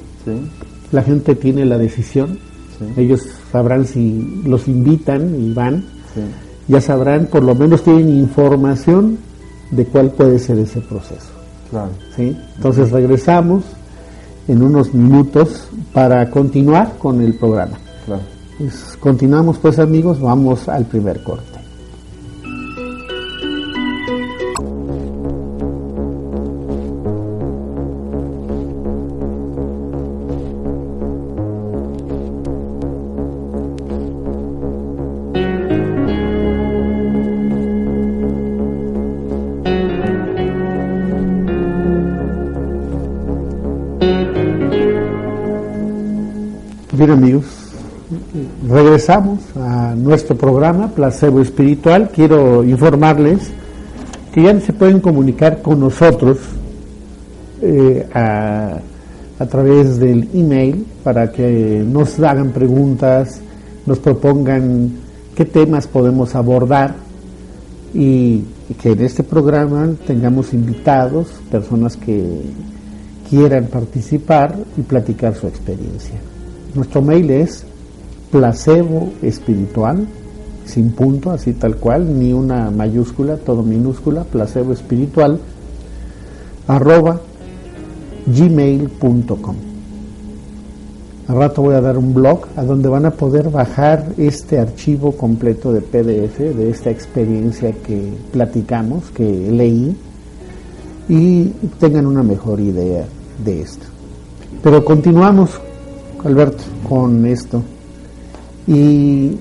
La 0.91 1.01
gente 1.01 1.33
tiene 1.33 1.65
la 1.65 1.79
decisión, 1.79 2.37
ellos 2.97 3.27
sabrán 3.51 3.87
si 3.87 4.43
los 4.45 4.67
invitan 4.67 5.41
y 5.41 5.51
van, 5.53 5.85
ya 6.67 6.79
sabrán, 6.79 7.25
por 7.25 7.41
lo 7.41 7.55
menos 7.55 7.83
tienen 7.83 8.09
información 8.09 9.17
de 9.71 9.85
cuál 9.85 10.11
puede 10.11 10.37
ser 10.37 10.59
ese 10.59 10.81
proceso. 10.81 11.31
¿sí? 12.15 12.37
Entonces 12.57 12.91
regresamos 12.91 13.63
en 14.47 14.61
unos 14.61 14.93
minutos 14.93 15.67
para 15.93 16.29
continuar 16.29 16.93
con 16.99 17.21
el 17.21 17.33
programa. 17.39 17.79
Pues, 18.59 18.95
continuamos 18.99 19.57
pues 19.57 19.79
amigos, 19.79 20.21
vamos 20.21 20.69
al 20.69 20.85
primer 20.85 21.23
corte. 21.23 21.60
Regresamos 49.01 49.39
a 49.55 49.95
nuestro 49.95 50.37
programa 50.37 50.89
Placebo 50.89 51.41
Espiritual. 51.41 52.11
Quiero 52.13 52.63
informarles 52.63 53.49
que 54.31 54.43
ya 54.43 54.59
se 54.59 54.73
pueden 54.73 54.99
comunicar 54.99 55.63
con 55.63 55.79
nosotros 55.79 56.37
eh, 57.63 58.07
a, 58.13 58.79
través 59.49 59.97
del 59.97 60.29
email 60.35 60.85
para 61.03 61.31
que 61.31 61.83
nos 61.83 62.19
hagan 62.19 62.51
preguntas, 62.51 63.41
nos 63.87 63.97
propongan 63.97 64.91
qué 65.35 65.45
temas 65.45 65.87
podemos 65.87 66.35
abordar 66.35 66.93
y 67.95 68.43
que 68.79 68.91
en 68.91 69.01
este 69.01 69.23
programa 69.23 69.89
tengamos 70.05 70.53
invitados, 70.53 71.27
personas 71.49 71.97
que 71.97 72.43
quieran 73.27 73.65
participar 73.65 74.55
y 74.77 74.81
platicar 74.81 75.33
su 75.33 75.47
experiencia. 75.47 76.19
Nuestro 76.75 77.01
mail 77.01 77.31
es 77.31 77.65
placebo 78.31 79.11
espiritual, 79.21 80.07
sin 80.65 80.91
punto, 80.91 81.31
así 81.31 81.53
tal 81.53 81.75
cual, 81.75 82.17
ni 82.17 82.33
una 82.33 82.71
mayúscula, 82.71 83.37
todo 83.37 83.63
minúscula, 83.63 84.23
placebo 84.23 84.73
espiritual, 84.73 85.39
arroba 86.67 87.19
gmail.com. 88.25 89.55
Al 91.27 91.35
rato 91.35 91.61
voy 91.61 91.75
a 91.75 91.81
dar 91.81 91.97
un 91.97 92.13
blog 92.13 92.47
a 92.55 92.63
donde 92.63 92.89
van 92.89 93.05
a 93.05 93.11
poder 93.11 93.49
bajar 93.49 94.13
este 94.17 94.59
archivo 94.59 95.13
completo 95.13 95.71
de 95.71 95.81
PDF 95.81 96.39
de 96.39 96.69
esta 96.69 96.89
experiencia 96.89 97.71
que 97.71 98.11
platicamos, 98.31 99.11
que 99.11 99.23
leí, 99.23 99.95
y 101.07 101.45
tengan 101.79 102.05
una 102.05 102.23
mejor 102.23 102.59
idea 102.59 103.05
de 103.43 103.61
esto. 103.61 103.85
Pero 104.63 104.83
continuamos, 104.85 105.59
Alberto, 106.23 106.63
con 106.87 107.25
esto. 107.25 107.61
Y 108.67 109.37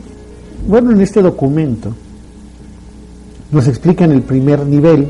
bueno, 0.66 0.92
en 0.92 1.00
este 1.00 1.22
documento 1.22 1.94
nos 3.52 3.66
explican 3.66 4.12
el 4.12 4.22
primer 4.22 4.64
nivel, 4.66 5.08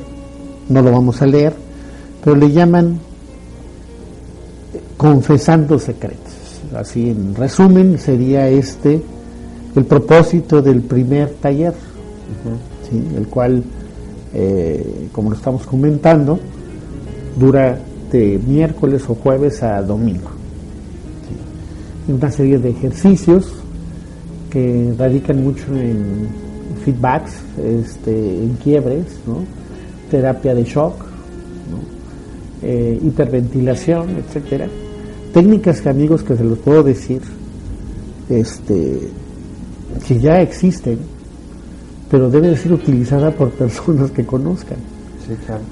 no 0.69 0.83
lo 0.83 0.93
vamos 0.93 1.21
a 1.23 1.27
leer, 1.27 1.55
pero 2.25 2.37
le 2.37 2.51
llaman 2.51 2.99
confesando 4.97 5.79
secretos. 5.79 6.61
Así 6.75 7.11
en 7.11 7.35
resumen 7.35 7.99
sería 7.99 8.49
este 8.49 9.03
el 9.77 9.85
propósito 9.85 10.63
del 10.63 10.83
primer 10.83 11.31
taller, 11.41 11.75
el 13.17 13.27
cual, 13.29 13.63
eh, 14.35 15.09
como 15.13 15.31
lo 15.31 15.37
estamos 15.37 15.67
comentando, 15.67 16.39
dura 17.39 17.79
de 18.11 18.41
miércoles 18.45 19.05
o 19.09 19.15
jueves 19.15 19.63
a 19.63 19.83
domingo. 19.83 20.31
Una 22.09 22.31
serie 22.31 22.59
de 22.59 22.71
ejercicios 22.71 23.53
que 24.51 24.93
radican 24.99 25.43
mucho 25.43 25.75
en 25.75 26.29
feedbacks, 26.85 27.41
este, 27.63 28.11
en 28.11 28.55
quiebres, 28.63 29.07
terapia 30.11 30.55
de 30.55 30.65
shock, 30.65 31.05
eh, 32.63 32.99
hiperventilación, 33.03 34.17
etcétera. 34.17 34.69
Técnicas 35.33 35.81
que 35.81 35.89
amigos 35.89 36.23
que 36.23 36.37
se 36.37 36.45
los 36.45 36.59
puedo 36.59 36.83
decir, 36.83 37.23
este, 38.29 39.09
que 40.07 40.19
ya 40.19 40.41
existen, 40.41 40.99
pero 42.11 42.29
debe 42.29 42.57
ser 42.57 42.73
utilizada 42.73 43.31
por 43.31 43.51
personas 43.63 44.11
que 44.11 44.27
conozcan. 44.27 44.79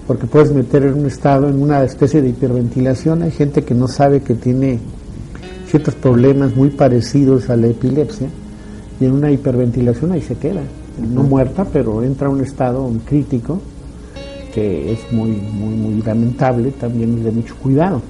Porque 0.06 0.28
puedes 0.28 0.52
meter 0.52 0.84
en 0.84 0.94
un 0.94 1.06
estado, 1.06 1.48
en 1.48 1.60
una 1.60 1.82
especie 1.82 2.22
de 2.22 2.28
hiperventilación. 2.28 3.22
Hay 3.22 3.32
gente 3.32 3.64
que 3.64 3.74
no 3.74 3.88
sabe 3.88 4.20
que 4.20 4.34
tiene 4.34 4.78
ciertos 5.66 5.96
problemas 5.96 6.54
muy 6.54 6.70
parecidos 6.70 7.50
a 7.50 7.56
la 7.56 7.66
epilepsia 7.66 8.28
y 9.00 9.04
en 9.04 9.12
una 9.12 9.30
hiperventilación 9.30 10.12
ahí 10.12 10.22
se 10.22 10.36
queda, 10.36 10.62
no 11.12 11.22
muerta, 11.22 11.64
pero 11.64 12.02
entra 12.02 12.28
a 12.28 12.30
un 12.30 12.40
estado 12.40 12.90
crítico 13.04 13.60
que 14.52 14.92
es 14.92 15.12
muy, 15.12 15.30
muy, 15.30 15.74
muy 15.74 16.02
lamentable, 16.02 16.72
también 16.72 17.22
de 17.22 17.30
mucho 17.30 17.54
cuidado. 17.56 18.00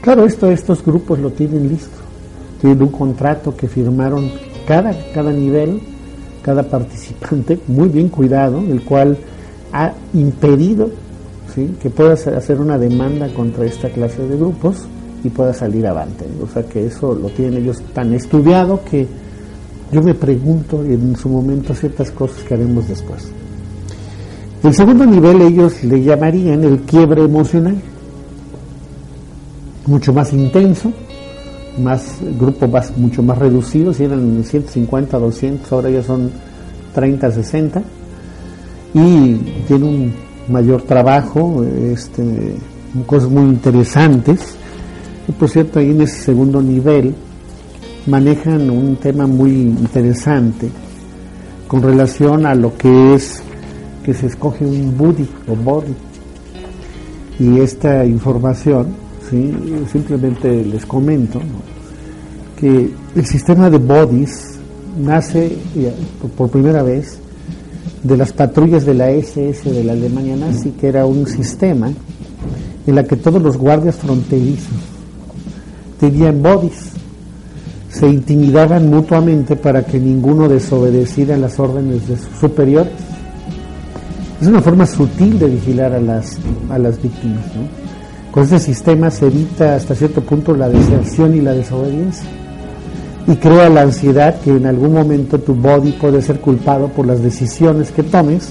Claro, 0.00 0.26
esto, 0.26 0.50
estos 0.50 0.84
grupos 0.84 1.18
lo 1.18 1.30
tienen 1.30 1.68
listo, 1.68 1.96
tienen 2.60 2.82
un 2.82 2.88
contrato 2.88 3.56
que 3.56 3.68
firmaron 3.68 4.30
cada, 4.66 4.94
cada 5.14 5.32
nivel, 5.32 5.80
cada 6.42 6.62
participante, 6.62 7.58
muy 7.68 7.88
bien 7.88 8.08
cuidado, 8.08 8.60
el 8.60 8.82
cual 8.82 9.16
ha 9.72 9.92
impedido 10.14 10.90
¿sí? 11.54 11.74
que 11.80 11.90
puedas 11.90 12.26
hacer 12.26 12.60
una 12.60 12.78
demanda 12.78 13.28
contra 13.28 13.64
esta 13.64 13.88
clase 13.88 14.26
de 14.26 14.36
grupos 14.36 14.86
y 15.24 15.30
pueda 15.30 15.52
salir 15.52 15.86
avante. 15.86 16.26
O 16.42 16.46
sea 16.46 16.62
que 16.62 16.86
eso 16.86 17.14
lo 17.14 17.28
tienen 17.30 17.62
ellos 17.62 17.82
tan 17.92 18.12
estudiado 18.12 18.80
que 18.84 19.06
yo 19.90 20.02
me 20.02 20.14
pregunto 20.14 20.82
en 20.82 21.16
su 21.16 21.28
momento 21.28 21.74
ciertas 21.74 22.10
cosas 22.10 22.42
que 22.42 22.54
haremos 22.54 22.88
después. 22.88 23.28
El 24.62 24.74
segundo 24.74 25.06
nivel 25.06 25.40
ellos 25.42 25.82
le 25.84 26.02
llamarían 26.02 26.64
el 26.64 26.80
quiebre 26.80 27.22
emocional, 27.22 27.76
mucho 29.86 30.12
más 30.12 30.32
intenso, 30.32 30.92
más 31.78 32.18
grupo 32.38 32.66
más, 32.66 32.96
mucho 32.96 33.22
más 33.22 33.38
reducido, 33.38 33.94
si 33.94 34.04
eran 34.04 34.42
150, 34.44 35.18
200, 35.18 35.72
ahora 35.72 35.90
ya 35.90 36.02
son 36.02 36.30
30, 36.94 37.30
60, 37.30 37.82
y 38.94 39.34
tiene 39.66 39.84
un 39.84 40.12
mayor 40.48 40.82
trabajo, 40.82 41.64
este, 41.64 42.54
cosas 43.06 43.30
muy 43.30 43.44
interesantes. 43.44 44.56
Y 45.28 45.32
por 45.32 45.48
cierto, 45.48 45.78
ahí 45.78 45.90
en 45.90 46.00
ese 46.00 46.22
segundo 46.22 46.60
nivel 46.60 47.14
manejan 48.08 48.70
un 48.70 48.96
tema 48.96 49.26
muy 49.26 49.50
interesante 49.50 50.70
con 51.66 51.82
relación 51.82 52.46
a 52.46 52.54
lo 52.54 52.76
que 52.76 53.14
es 53.14 53.42
que 54.02 54.14
se 54.14 54.26
escoge 54.26 54.64
un 54.64 54.96
buddy 54.96 55.28
o 55.46 55.54
body. 55.54 55.94
Y 57.38 57.60
esta 57.60 58.04
información, 58.06 58.88
¿sí? 59.28 59.52
simplemente 59.92 60.64
les 60.64 60.86
comento 60.86 61.40
que 62.58 62.90
el 63.14 63.26
sistema 63.26 63.68
de 63.68 63.78
bodies 63.78 64.58
nace 64.98 65.56
por 66.36 66.50
primera 66.50 66.82
vez 66.82 67.18
de 68.02 68.16
las 68.16 68.32
patrullas 68.32 68.86
de 68.86 68.94
la 68.94 69.10
SS 69.10 69.70
de 69.70 69.84
la 69.84 69.92
Alemania 69.92 70.36
nazi, 70.36 70.70
que 70.70 70.88
era 70.88 71.04
un 71.04 71.26
sistema 71.26 71.92
en 72.86 72.94
la 72.94 73.04
que 73.04 73.16
todos 73.16 73.42
los 73.42 73.58
guardias 73.58 73.96
fronterizos 73.96 74.72
tenían 76.00 76.42
bodies 76.42 76.97
se 77.98 78.08
intimidaban 78.08 78.88
mutuamente 78.88 79.56
para 79.56 79.82
que 79.84 79.98
ninguno 79.98 80.48
desobedeciera 80.48 81.36
las 81.36 81.58
órdenes 81.58 82.06
de 82.06 82.16
sus 82.16 82.38
superiores. 82.38 82.92
Es 84.40 84.46
una 84.46 84.62
forma 84.62 84.86
sutil 84.86 85.36
de 85.38 85.46
vigilar 85.46 85.92
a 85.92 86.00
las, 86.00 86.38
a 86.70 86.78
las 86.78 87.02
víctimas. 87.02 87.44
Con 88.30 88.44
este 88.44 88.60
sistema 88.60 89.10
se 89.10 89.26
evita 89.26 89.74
hasta 89.74 89.96
cierto 89.96 90.20
punto 90.20 90.54
la 90.54 90.68
deserción 90.68 91.34
y 91.34 91.40
la 91.40 91.54
desobediencia. 91.54 92.28
Y 93.26 93.34
crea 93.34 93.68
la 93.68 93.82
ansiedad 93.82 94.40
que 94.42 94.50
en 94.50 94.66
algún 94.66 94.92
momento 94.92 95.40
tu 95.40 95.54
body 95.54 95.90
puede 95.92 96.22
ser 96.22 96.38
culpado 96.40 96.86
por 96.88 97.04
las 97.04 97.20
decisiones 97.20 97.90
que 97.90 98.04
tomes 98.04 98.50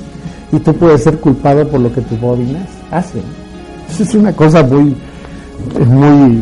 y 0.51 0.59
tú 0.59 0.73
puedes 0.73 1.03
ser 1.03 1.19
culpado 1.19 1.65
por 1.69 1.79
lo 1.79 1.93
que 1.93 2.01
tu 2.01 2.17
body 2.17 2.57
hace. 2.91 3.21
Es 3.97 4.13
una 4.13 4.33
cosa 4.33 4.61
muy, 4.61 4.93
muy 5.87 6.41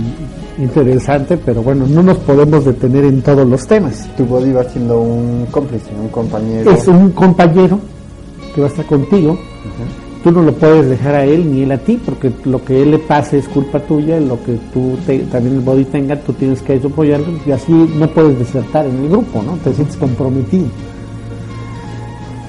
interesante, 0.57 1.37
pero 1.37 1.61
bueno, 1.61 1.85
no 1.87 2.01
nos 2.01 2.17
podemos 2.17 2.65
detener 2.65 3.05
en 3.05 3.21
todos 3.21 3.47
los 3.47 3.65
temas. 3.67 4.07
Tu 4.15 4.25
body 4.25 4.51
va 4.51 4.63
siendo 4.63 5.01
un 5.01 5.47
cómplice, 5.51 5.89
un 5.99 6.09
compañero. 6.09 6.71
Es 6.71 6.87
un 6.87 7.11
compañero 7.11 7.79
que 8.53 8.61
va 8.61 8.67
a 8.67 8.69
estar 8.69 8.85
contigo. 8.85 9.37
Tú 10.23 10.31
no 10.31 10.41
lo 10.41 10.53
puedes 10.53 10.89
dejar 10.89 11.13
a 11.15 11.23
él 11.23 11.51
ni 11.51 11.61
él 11.61 11.71
a 11.71 11.77
ti, 11.77 11.99
porque 12.03 12.31
lo 12.45 12.63
que 12.63 12.81
él 12.81 12.91
le 12.91 12.99
pase 12.99 13.37
es 13.37 13.47
culpa 13.47 13.79
tuya, 13.79 14.19
lo 14.19 14.41
que 14.43 14.57
tú 14.73 14.97
también 15.31 15.57
el 15.57 15.61
body 15.61 15.85
tenga, 15.85 16.19
tú 16.19 16.33
tienes 16.33 16.63
que 16.63 16.81
apoyarlo 16.83 17.27
y 17.45 17.51
así 17.51 17.71
no 17.71 18.07
puedes 18.07 18.39
desertar 18.39 18.87
en 18.87 19.03
el 19.03 19.09
grupo, 19.09 19.43
¿no? 19.43 19.53
Te 19.63 19.71
sientes 19.73 19.95
comprometido. 19.97 20.65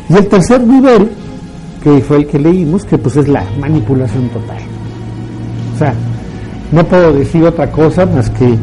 Y 0.09 0.15
el 0.15 0.27
tercer 0.29 0.67
nivel, 0.67 1.11
que 1.83 2.01
fue 2.01 2.19
el 2.19 2.27
que 2.27 2.39
leímos, 2.39 2.85
que 2.85 2.97
pues 2.97 3.17
es 3.17 3.29
la 3.29 3.45
manipulación 3.61 4.29
total. 4.31 4.63
O 5.75 5.79
sea, 5.79 5.95
no 6.73 6.85
puedo 6.85 7.13
decir 7.13 7.45
otra 7.45 7.71
cosa 7.71 8.07
más 8.07 8.31
que 8.31 8.57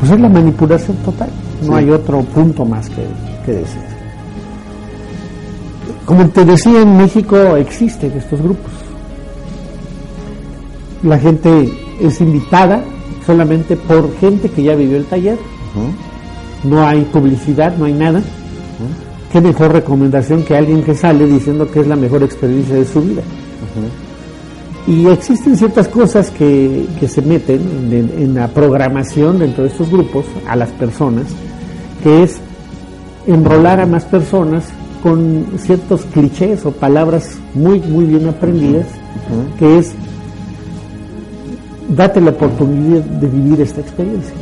pues 0.00 0.12
es 0.12 0.20
la 0.20 0.28
manipulación 0.28 0.96
total. 0.98 1.30
No 1.62 1.76
hay 1.76 1.90
otro 1.90 2.20
punto 2.20 2.64
más 2.64 2.88
que, 2.90 3.06
que 3.44 3.52
decir. 3.52 3.80
Como 6.04 6.28
te 6.28 6.44
decía, 6.44 6.82
en 6.82 6.96
México 6.96 7.56
existen 7.56 8.12
estos 8.12 8.40
grupos. 8.40 8.72
La 11.02 11.18
gente 11.18 11.72
es 12.00 12.20
invitada 12.20 12.82
solamente 13.24 13.76
por 13.76 14.14
gente 14.18 14.48
que 14.48 14.62
ya 14.62 14.74
vivió 14.74 14.96
el 14.96 15.06
taller. 15.06 15.38
No 16.62 16.86
hay 16.86 17.02
publicidad, 17.04 17.76
no 17.76 17.86
hay 17.86 17.92
nada. 17.92 18.22
Qué 19.32 19.40
mejor 19.40 19.72
recomendación 19.72 20.42
que 20.44 20.56
alguien 20.56 20.82
que 20.82 20.94
sale 20.94 21.26
diciendo 21.26 21.70
que 21.70 21.80
es 21.80 21.86
la 21.86 21.96
mejor 21.96 22.22
experiencia 22.22 22.76
de 22.76 22.84
su 22.84 23.02
vida. 23.02 23.22
Y 24.86 25.08
existen 25.08 25.56
ciertas 25.56 25.88
cosas 25.88 26.30
que, 26.30 26.86
se 27.08 27.20
meten 27.22 27.60
en, 27.90 28.34
la 28.34 28.46
programación 28.48 29.40
dentro 29.40 29.64
de 29.64 29.70
estos 29.70 29.90
grupos 29.90 30.24
a 30.46 30.54
las 30.54 30.68
personas, 30.70 31.24
que 32.04 32.22
es 32.22 32.38
enrolar 33.26 33.80
a 33.80 33.86
más 33.86 34.04
personas 34.04 34.64
con 35.02 35.44
ciertos 35.58 36.02
clichés 36.12 36.64
o 36.64 36.70
palabras 36.70 37.36
muy, 37.54 37.80
muy 37.80 38.04
bien 38.04 38.28
aprendidas, 38.28 38.86
que 39.58 39.78
es 39.78 39.92
date 41.88 42.20
la 42.20 42.30
oportunidad 42.30 43.02
de 43.02 43.26
vivir 43.26 43.60
esta 43.60 43.80
experiencia. 43.80 44.34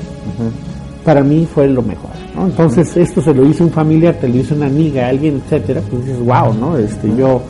Para 1.06 1.22
mí 1.22 1.48
fue 1.52 1.68
lo 1.68 1.80
mejor. 1.80 2.10
Entonces, 2.38 2.94
esto 2.98 3.22
se 3.22 3.32
lo 3.32 3.46
hizo 3.46 3.64
un 3.64 3.70
familiar, 3.70 4.16
te 4.20 4.28
lo 4.28 4.36
hizo 4.36 4.54
una 4.54 4.66
amiga, 4.66 5.08
alguien, 5.08 5.40
etcétera, 5.42 5.80
pues 5.90 6.04
dices, 6.04 6.20
wow, 6.20 6.52
¿no? 6.52 6.76
Este, 6.76 7.08
yo, 7.16 7.40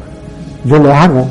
yo 0.65 0.79
lo 0.79 0.93
hago 0.93 1.27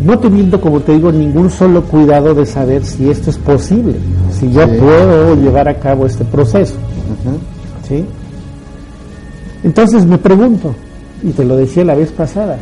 no 0.00 0.18
teniendo, 0.18 0.60
como 0.60 0.80
te 0.80 0.92
digo, 0.92 1.12
ningún 1.12 1.50
solo 1.50 1.82
cuidado 1.82 2.34
de 2.34 2.46
saber 2.46 2.84
si 2.84 3.08
esto 3.08 3.30
es 3.30 3.38
posible, 3.38 3.94
si 4.32 4.50
yo 4.50 4.66
puedo 4.78 5.36
llevar 5.36 5.68
a 5.68 5.78
cabo 5.78 6.06
este 6.06 6.24
proceso. 6.24 6.74
¿Sí? 7.88 8.04
Entonces 9.62 10.04
me 10.04 10.18
pregunto, 10.18 10.74
y 11.22 11.30
te 11.30 11.44
lo 11.44 11.56
decía 11.56 11.84
la 11.84 11.94
vez 11.94 12.10
pasada, 12.10 12.58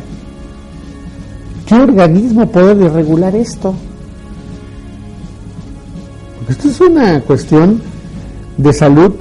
¿qué 1.65 1.75
organismo 1.75 2.47
puede 2.47 2.87
regular 2.87 3.35
esto? 3.35 3.73
Porque 6.37 6.53
esto 6.53 6.67
es 6.69 6.81
una 6.81 7.19
cuestión 7.21 7.81
de 8.57 8.73
salud 8.73 9.13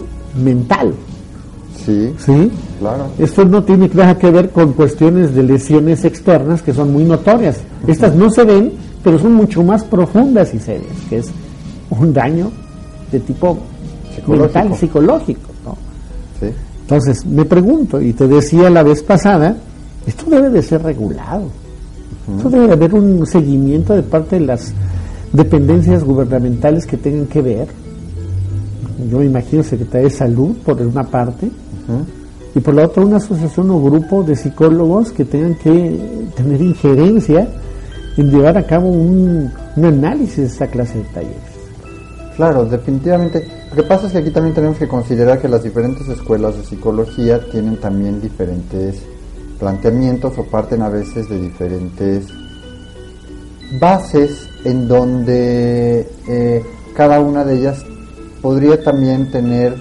mental. 0.42 0.94
Sí. 1.84 2.12
¿Sí? 2.18 2.50
Claro. 2.82 3.06
Esto 3.16 3.44
no 3.44 3.62
tiene 3.62 3.88
nada 3.94 4.18
que 4.18 4.28
ver 4.30 4.50
con 4.50 4.72
cuestiones 4.72 5.34
de 5.36 5.44
lesiones 5.44 6.04
externas 6.04 6.62
que 6.62 6.74
son 6.74 6.92
muy 6.92 7.04
notorias. 7.04 7.58
Estas 7.86 8.14
no 8.16 8.28
se 8.28 8.42
ven, 8.42 8.72
pero 9.04 9.20
son 9.20 9.34
mucho 9.34 9.62
más 9.62 9.84
profundas 9.84 10.52
y 10.52 10.58
serias, 10.58 10.92
que 11.08 11.18
es 11.18 11.30
un 11.90 12.12
daño 12.12 12.50
de 13.12 13.20
tipo 13.20 13.58
Psicológico. 14.14 14.58
mental, 14.58 14.76
psicológico. 14.78 15.50
¿no? 15.64 15.76
Sí. 16.40 16.52
Entonces, 16.80 17.24
me 17.24 17.44
pregunto, 17.44 18.00
y 18.00 18.12
te 18.14 18.26
decía 18.26 18.68
la 18.68 18.82
vez 18.82 19.00
pasada, 19.04 19.56
esto 20.04 20.28
debe 20.28 20.50
de 20.50 20.60
ser 20.62 20.82
regulado. 20.82 21.44
Esto 22.36 22.50
debe 22.50 22.66
de 22.66 22.72
haber 22.72 22.94
un 22.94 23.24
seguimiento 23.26 23.94
de 23.94 24.02
parte 24.02 24.40
de 24.40 24.46
las 24.46 24.72
dependencias 25.32 26.02
gubernamentales 26.02 26.84
que 26.84 26.96
tengan 26.96 27.26
que 27.26 27.42
ver. 27.42 27.68
Yo 29.10 29.18
me 29.18 29.26
imagino 29.26 29.62
Secretaría 29.62 30.08
de 30.08 30.14
Salud, 30.14 30.56
por 30.64 30.80
una 30.82 31.04
parte, 31.04 31.48
y 32.54 32.60
por 32.60 32.74
la 32.74 32.86
otra 32.86 33.04
una 33.04 33.16
asociación 33.16 33.70
o 33.70 33.82
grupo 33.82 34.22
de 34.22 34.36
psicólogos 34.36 35.12
que 35.12 35.24
tengan 35.24 35.54
que 35.54 35.98
tener 36.36 36.60
injerencia 36.60 37.48
en 38.16 38.30
llevar 38.30 38.58
a 38.58 38.66
cabo 38.66 38.88
un, 38.88 39.50
análisis 39.76 40.36
de 40.36 40.46
esta 40.46 40.66
clase 40.66 40.98
de 40.98 41.04
talleres. 41.04 41.52
Claro, 42.36 42.66
definitivamente. 42.66 43.46
Lo 43.70 43.76
que 43.76 43.82
pasa 43.84 44.06
es 44.06 44.12
que 44.12 44.18
aquí 44.18 44.30
también 44.30 44.54
tenemos 44.54 44.76
que 44.76 44.86
considerar 44.86 45.40
que 45.40 45.48
las 45.48 45.62
diferentes 45.62 46.06
escuelas 46.08 46.56
de 46.56 46.64
psicología 46.64 47.40
tienen 47.50 47.78
también 47.78 48.20
diferentes 48.20 49.02
planteamientos 49.58 50.36
o 50.36 50.44
parten 50.44 50.82
a 50.82 50.90
veces 50.90 51.28
de 51.30 51.40
diferentes 51.40 52.26
bases 53.80 54.48
en 54.64 54.88
donde 54.88 56.06
eh, 56.28 56.62
cada 56.94 57.20
una 57.20 57.44
de 57.44 57.58
ellas 57.58 57.82
podría 58.42 58.82
también 58.82 59.30
tener 59.30 59.74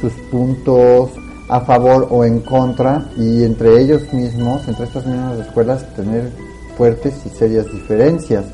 sus 0.00 0.12
puntos 0.30 1.10
a 1.48 1.60
favor 1.60 2.08
o 2.10 2.24
en 2.24 2.40
contra 2.40 3.06
y 3.16 3.44
entre 3.44 3.80
ellos 3.80 4.12
mismos, 4.12 4.66
entre 4.68 4.84
estas 4.84 5.06
mismas 5.06 5.38
escuelas, 5.38 5.84
tener 5.94 6.30
fuertes 6.76 7.14
y 7.26 7.28
serias 7.28 7.66
diferencias. 7.72 8.44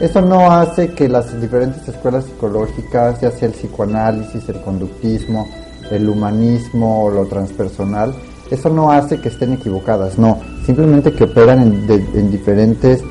Eso 0.00 0.20
no 0.20 0.50
hace 0.50 0.92
que 0.92 1.08
las 1.08 1.40
diferentes 1.40 1.86
escuelas 1.88 2.24
psicológicas, 2.24 3.20
ya 3.20 3.30
sea 3.30 3.48
el 3.48 3.54
psicoanálisis, 3.54 4.48
el 4.48 4.60
conductismo, 4.60 5.48
el 5.90 6.08
humanismo 6.08 7.04
o 7.04 7.10
lo 7.10 7.26
transpersonal, 7.26 8.14
eso 8.50 8.68
no 8.68 8.90
hace 8.90 9.20
que 9.20 9.28
estén 9.28 9.54
equivocadas, 9.54 10.18
no, 10.18 10.38
simplemente 10.66 11.12
que 11.12 11.24
operan 11.24 11.60
en, 11.62 12.30
diferentes 12.30 13.02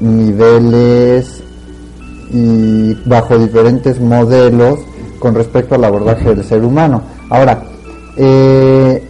niveles 0.00 1.42
y 2.32 2.94
bajo 3.06 3.38
diferentes 3.38 4.00
modelos 4.00 4.78
con 5.18 5.34
respecto 5.34 5.74
al 5.74 5.84
abordaje 5.84 6.34
del 6.34 6.44
ser 6.44 6.64
humano. 6.64 7.02
Ahora, 7.28 7.62
eh, 8.22 9.02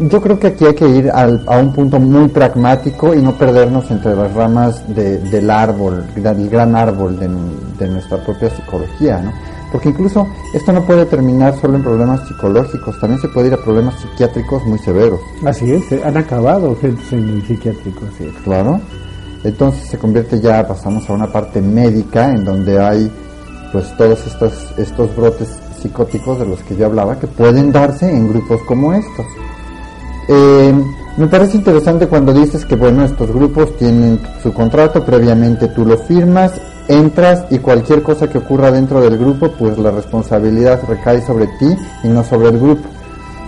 yo 0.00 0.20
creo 0.22 0.38
que 0.38 0.46
aquí 0.48 0.64
hay 0.64 0.74
que 0.74 0.88
ir 0.88 1.10
al- 1.10 1.42
a 1.48 1.58
un 1.58 1.72
punto 1.72 1.98
muy 1.98 2.28
pragmático 2.28 3.14
y 3.14 3.20
no 3.20 3.32
perdernos 3.36 3.90
entre 3.90 4.14
las 4.14 4.32
ramas 4.32 4.82
de- 4.94 5.18
del 5.18 5.50
árbol, 5.50 6.04
del 6.14 6.48
gran 6.48 6.76
árbol 6.76 7.18
de, 7.18 7.28
de 7.78 7.92
nuestra 7.92 8.18
propia 8.24 8.48
psicología, 8.50 9.20
¿no? 9.20 9.32
Porque 9.72 9.88
incluso 9.90 10.26
esto 10.54 10.72
no 10.72 10.82
puede 10.86 11.04
terminar 11.04 11.54
solo 11.60 11.76
en 11.76 11.82
problemas 11.82 12.26
psicológicos, 12.28 12.98
también 13.00 13.20
se 13.20 13.28
puede 13.28 13.48
ir 13.48 13.54
a 13.54 13.58
problemas 13.58 13.94
psiquiátricos 14.00 14.64
muy 14.66 14.78
severos, 14.78 15.20
Así 15.44 15.70
es, 15.72 15.82
han 16.04 16.16
acabado 16.16 16.76
gente 16.76 17.02
en 17.12 17.28
el 17.30 17.42
psiquiátrico, 17.46 18.00
así 18.14 18.24
es. 18.24 18.34
claro. 18.44 18.80
Entonces 19.44 19.88
se 19.88 19.98
convierte 19.98 20.40
ya, 20.40 20.66
pasamos 20.66 21.08
a 21.10 21.12
una 21.12 21.26
parte 21.26 21.60
médica 21.60 22.30
en 22.30 22.44
donde 22.44 22.80
hay 22.82 23.10
pues 23.72 23.96
todos 23.96 24.26
estos, 24.26 24.78
estos 24.78 25.14
brotes 25.16 25.48
psicóticos 25.80 26.38
de 26.38 26.46
los 26.46 26.60
que 26.62 26.76
yo 26.76 26.86
hablaba 26.86 27.18
que 27.18 27.26
pueden 27.26 27.72
darse 27.72 28.10
en 28.10 28.28
grupos 28.28 28.60
como 28.62 28.92
estos. 28.92 29.26
Eh, 30.28 30.74
me 31.16 31.26
parece 31.26 31.56
interesante 31.56 32.06
cuando 32.06 32.32
dices 32.32 32.64
que 32.64 32.76
bueno 32.76 33.04
estos 33.04 33.32
grupos 33.32 33.76
tienen 33.76 34.20
su 34.42 34.52
contrato 34.52 35.04
previamente 35.04 35.68
tú 35.68 35.84
lo 35.84 35.96
firmas 35.96 36.52
entras 36.86 37.46
y 37.50 37.58
cualquier 37.58 38.02
cosa 38.02 38.28
que 38.28 38.38
ocurra 38.38 38.70
dentro 38.70 39.00
del 39.00 39.18
grupo 39.18 39.50
pues 39.58 39.76
la 39.78 39.90
responsabilidad 39.90 40.80
recae 40.86 41.20
sobre 41.22 41.46
ti 41.58 41.76
y 42.04 42.08
no 42.08 42.22
sobre 42.22 42.50
el 42.50 42.58
grupo 42.60 42.88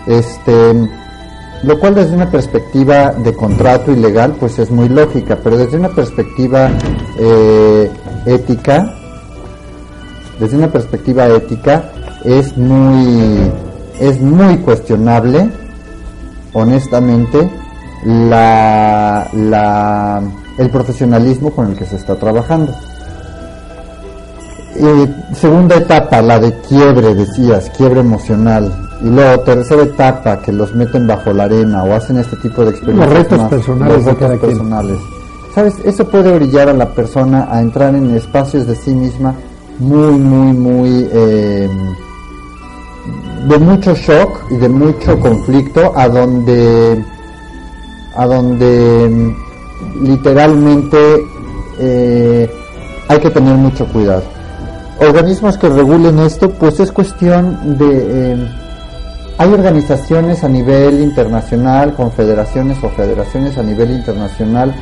este 0.06 0.88
lo 1.62 1.78
cual 1.78 1.94
desde 1.94 2.16
una 2.16 2.30
perspectiva 2.30 3.12
de 3.12 3.34
contrato 3.34 3.92
y 3.92 3.96
legal 3.96 4.34
pues 4.40 4.58
es 4.58 4.70
muy 4.70 4.88
lógica 4.88 5.38
pero 5.42 5.56
desde 5.56 5.76
una 5.76 5.90
perspectiva 5.90 6.70
eh, 7.18 7.90
ética 8.26 8.99
desde 10.40 10.56
una 10.56 10.68
perspectiva 10.68 11.26
ética 11.28 11.84
es 12.24 12.56
muy 12.56 13.50
es 14.00 14.20
muy 14.20 14.56
cuestionable 14.58 15.48
honestamente 16.54 17.50
la, 18.04 19.28
la, 19.34 20.22
el 20.58 20.70
profesionalismo 20.70 21.50
con 21.50 21.68
el 21.70 21.76
que 21.76 21.84
se 21.84 21.96
está 21.96 22.16
trabajando. 22.16 22.72
Eh, 24.76 25.06
segunda 25.34 25.76
etapa, 25.76 26.22
la 26.22 26.38
de 26.38 26.52
quiebre, 26.60 27.14
decías, 27.14 27.70
quiebre 27.76 28.00
emocional. 28.00 28.72
Y 29.02 29.08
luego 29.08 29.40
tercera 29.42 29.82
etapa, 29.82 30.40
que 30.40 30.52
los 30.52 30.74
meten 30.74 31.06
bajo 31.06 31.32
la 31.32 31.44
arena 31.44 31.84
o 31.84 31.92
hacen 31.92 32.18
este 32.18 32.36
tipo 32.36 32.64
de 32.64 32.70
experiencias. 32.70 33.08
Los 33.10 33.18
retos 33.18 33.38
más- 33.38 33.50
personales 33.50 33.94
los 33.96 34.04
de 34.06 34.12
retos 34.12 34.28
quien. 34.28 34.40
personales. 34.40 34.98
¿Sabes? 35.54 35.74
Eso 35.84 36.08
puede 36.08 36.30
orillar 36.32 36.68
a 36.68 36.72
la 36.72 36.86
persona 36.86 37.48
a 37.50 37.60
entrar 37.60 37.94
en 37.94 38.14
espacios 38.14 38.66
de 38.66 38.76
sí 38.76 38.92
misma 38.92 39.34
muy, 39.80 40.18
muy, 40.18 40.52
muy... 40.52 41.08
eh, 41.12 41.68
de 43.48 43.58
mucho 43.58 43.94
shock 43.94 44.50
y 44.50 44.56
de 44.56 44.68
mucho 44.68 45.18
conflicto 45.18 45.92
a 45.96 46.08
donde 46.08 47.02
a 48.14 48.26
donde 48.26 49.08
mm, 49.08 50.04
literalmente 50.04 50.98
eh, 51.78 52.50
hay 53.08 53.18
que 53.18 53.30
tener 53.30 53.54
mucho 53.54 53.86
cuidado. 53.86 54.22
Organismos 55.00 55.56
que 55.56 55.68
regulen 55.68 56.18
esto 56.18 56.50
pues 56.50 56.80
es 56.80 56.92
cuestión 56.92 57.78
de 57.78 58.32
eh, 58.34 58.48
hay 59.38 59.52
organizaciones 59.52 60.44
a 60.44 60.48
nivel 60.48 61.00
internacional 61.00 61.94
confederaciones 61.94 62.76
o 62.84 62.90
federaciones 62.90 63.56
a 63.56 63.62
nivel 63.62 63.90
internacional 63.92 64.74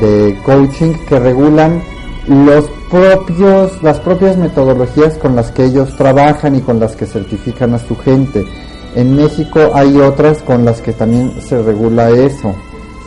de 0.00 0.38
coaching 0.44 0.92
que 1.08 1.18
regulan 1.18 1.82
los 2.28 2.64
propios 2.90 3.82
las 3.82 4.00
propias 4.00 4.36
metodologías 4.36 5.14
con 5.14 5.36
las 5.36 5.50
que 5.52 5.64
ellos 5.64 5.96
trabajan 5.96 6.56
y 6.56 6.60
con 6.60 6.80
las 6.80 6.96
que 6.96 7.06
certifican 7.06 7.74
a 7.74 7.78
su 7.78 7.96
gente 7.96 8.44
en 8.94 9.14
México 9.14 9.70
hay 9.74 9.96
otras 9.98 10.42
con 10.42 10.64
las 10.64 10.80
que 10.80 10.92
también 10.92 11.40
se 11.40 11.62
regula 11.62 12.10
eso 12.10 12.54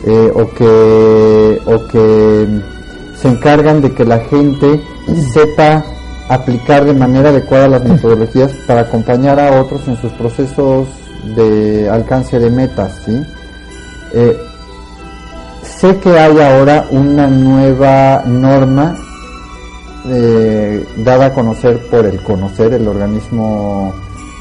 eh, 0.06 0.32
o 0.34 0.48
que 0.48 1.60
o 1.66 1.86
que 1.88 2.46
se 3.20 3.28
encargan 3.28 3.82
de 3.82 3.92
que 3.92 4.04
la 4.04 4.20
gente 4.20 4.80
sepa 5.34 5.84
aplicar 6.28 6.86
de 6.86 6.94
manera 6.94 7.28
adecuada 7.28 7.68
las 7.68 7.84
metodologías 7.84 8.52
para 8.66 8.82
acompañar 8.82 9.38
a 9.38 9.60
otros 9.60 9.86
en 9.88 10.00
sus 10.00 10.12
procesos 10.12 10.88
de 11.36 11.90
alcance 11.90 12.38
de 12.38 12.50
metas 12.50 13.02
¿sí? 13.04 13.22
Eh, 14.14 14.38
sé 15.62 15.98
que 15.98 16.18
hay 16.18 16.38
ahora 16.40 16.86
una 16.90 17.26
nueva 17.26 18.22
norma 18.26 18.96
eh, 20.08 20.84
dada 20.98 21.26
a 21.26 21.34
conocer 21.34 21.78
por 21.90 22.06
el 22.06 22.20
conocer, 22.22 22.72
el 22.74 22.86
organismo, 22.88 23.92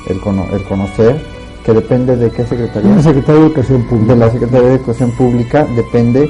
el, 0.08 0.20
cono- 0.20 0.48
el 0.54 0.64
conocer, 0.64 1.20
que 1.66 1.74
depende 1.74 2.16
de 2.16 2.32
qué 2.32 2.46
secretaría, 2.46 2.92
Una 2.92 3.04
Secretaría 3.04 3.42
de 3.42 3.48
Educación 3.48 3.84
Pública. 3.84 4.14
de 4.14 4.20
la 4.20 4.32
Secretaría 4.32 4.68
de 4.70 4.76
Educación 4.76 5.12
Pública, 5.12 5.68
depende, 5.76 6.30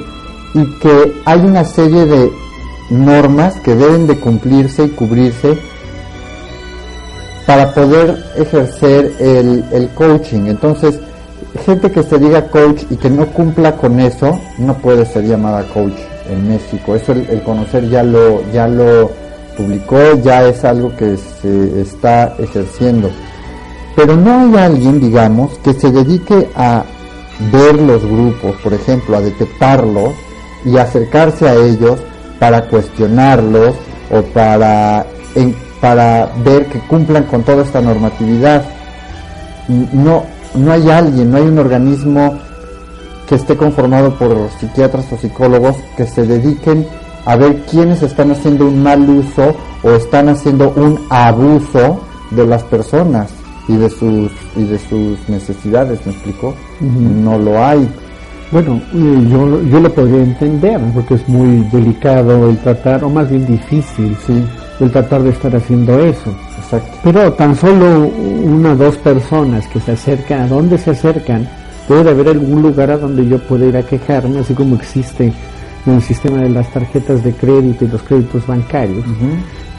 y 0.54 0.78
que 0.80 1.12
hay 1.24 1.40
una 1.40 1.64
serie 1.64 2.04
de 2.06 2.30
normas 2.90 3.54
que 3.60 3.74
deben 3.76 4.06
de 4.08 4.18
cumplirse 4.18 4.84
y 4.84 4.88
cubrirse 4.90 5.56
para 7.46 7.72
poder 7.72 8.16
ejercer 8.36 9.12
el, 9.18 9.64
el 9.72 9.88
coaching. 9.90 10.46
Entonces, 10.46 10.98
gente 11.64 11.90
que 11.90 12.02
se 12.02 12.18
diga 12.18 12.46
coach 12.48 12.82
y 12.90 12.96
que 12.96 13.10
no 13.10 13.26
cumpla 13.26 13.76
con 13.76 13.98
eso, 14.00 14.38
no 14.58 14.74
puede 14.74 15.04
ser 15.06 15.24
llamada 15.24 15.62
coach 15.72 15.94
en 16.28 16.48
México. 16.48 16.94
Eso 16.94 17.12
el, 17.12 17.42
conocer 17.42 17.88
ya 17.88 18.02
lo, 18.02 18.42
ya 18.52 18.66
lo 18.66 19.10
publicó, 19.56 19.98
ya 20.22 20.46
es 20.46 20.64
algo 20.64 20.94
que 20.96 21.16
se 21.16 21.80
está 21.80 22.34
ejerciendo. 22.38 23.10
Pero 23.96 24.16
no 24.16 24.40
hay 24.40 24.62
alguien, 24.62 25.00
digamos, 25.00 25.58
que 25.58 25.74
se 25.74 25.90
dedique 25.90 26.48
a 26.54 26.84
ver 27.52 27.80
los 27.80 28.04
grupos, 28.04 28.56
por 28.62 28.72
ejemplo, 28.72 29.16
a 29.16 29.20
detectarlos 29.20 30.10
y 30.64 30.76
acercarse 30.76 31.48
a 31.48 31.54
ellos 31.54 31.98
para 32.38 32.66
cuestionarlos 32.68 33.74
o 34.10 34.22
para, 34.22 35.06
para 35.80 36.30
ver 36.44 36.66
que 36.66 36.78
cumplan 36.80 37.24
con 37.24 37.42
toda 37.42 37.62
esta 37.62 37.80
normatividad. 37.80 38.64
No, 39.68 40.24
no 40.54 40.72
hay 40.72 40.90
alguien, 40.90 41.30
no 41.30 41.36
hay 41.36 41.44
un 41.44 41.58
organismo 41.58 42.38
que 43.30 43.36
esté 43.36 43.56
conformado 43.56 44.12
por 44.16 44.50
psiquiatras 44.58 45.06
o 45.12 45.16
psicólogos 45.16 45.76
que 45.96 46.04
se 46.04 46.26
dediquen 46.26 46.84
a 47.24 47.36
ver 47.36 47.62
quiénes 47.70 48.02
están 48.02 48.32
haciendo 48.32 48.66
un 48.66 48.82
mal 48.82 49.08
uso 49.08 49.54
o 49.84 49.90
están 49.92 50.28
haciendo 50.28 50.70
un 50.70 50.98
abuso 51.10 52.00
de 52.32 52.44
las 52.44 52.64
personas 52.64 53.30
y 53.68 53.76
de 53.76 53.88
sus 53.88 54.32
y 54.56 54.64
de 54.64 54.78
sus 54.80 55.28
necesidades, 55.28 56.04
¿me 56.04 56.10
explico? 56.10 56.56
No 56.80 57.38
lo 57.38 57.64
hay. 57.64 57.88
Bueno, 58.50 58.80
yo, 58.92 59.62
yo 59.62 59.78
lo 59.78 59.94
podría 59.94 60.24
entender, 60.24 60.80
porque 60.92 61.14
es 61.14 61.28
muy 61.28 61.60
delicado 61.70 62.50
el 62.50 62.58
tratar, 62.58 63.04
o 63.04 63.10
más 63.10 63.30
bien 63.30 63.46
difícil, 63.46 64.16
sí. 64.26 64.44
el 64.80 64.90
tratar 64.90 65.22
de 65.22 65.30
estar 65.30 65.54
haciendo 65.54 66.00
eso. 66.00 66.34
Exacto. 66.58 66.98
Pero 67.04 67.32
tan 67.34 67.54
solo 67.54 68.10
una 68.42 68.72
o 68.72 68.76
dos 68.76 68.96
personas 68.96 69.68
que 69.68 69.78
se 69.78 69.92
acercan, 69.92 70.40
¿a 70.40 70.48
dónde 70.48 70.76
se 70.78 70.90
acercan? 70.90 71.48
Debe 71.90 72.10
haber 72.10 72.28
algún 72.28 72.62
lugar 72.62 72.92
a 72.92 72.98
donde 72.98 73.26
yo 73.26 73.38
pueda 73.40 73.66
ir 73.66 73.76
a 73.76 73.82
quejarme, 73.82 74.38
así 74.38 74.54
como 74.54 74.76
existe 74.76 75.32
en 75.84 75.94
el 75.94 76.00
sistema 76.00 76.38
de 76.38 76.48
las 76.48 76.72
tarjetas 76.72 77.24
de 77.24 77.32
crédito 77.32 77.84
y 77.84 77.88
los 77.88 78.00
créditos 78.02 78.46
bancarios. 78.46 79.04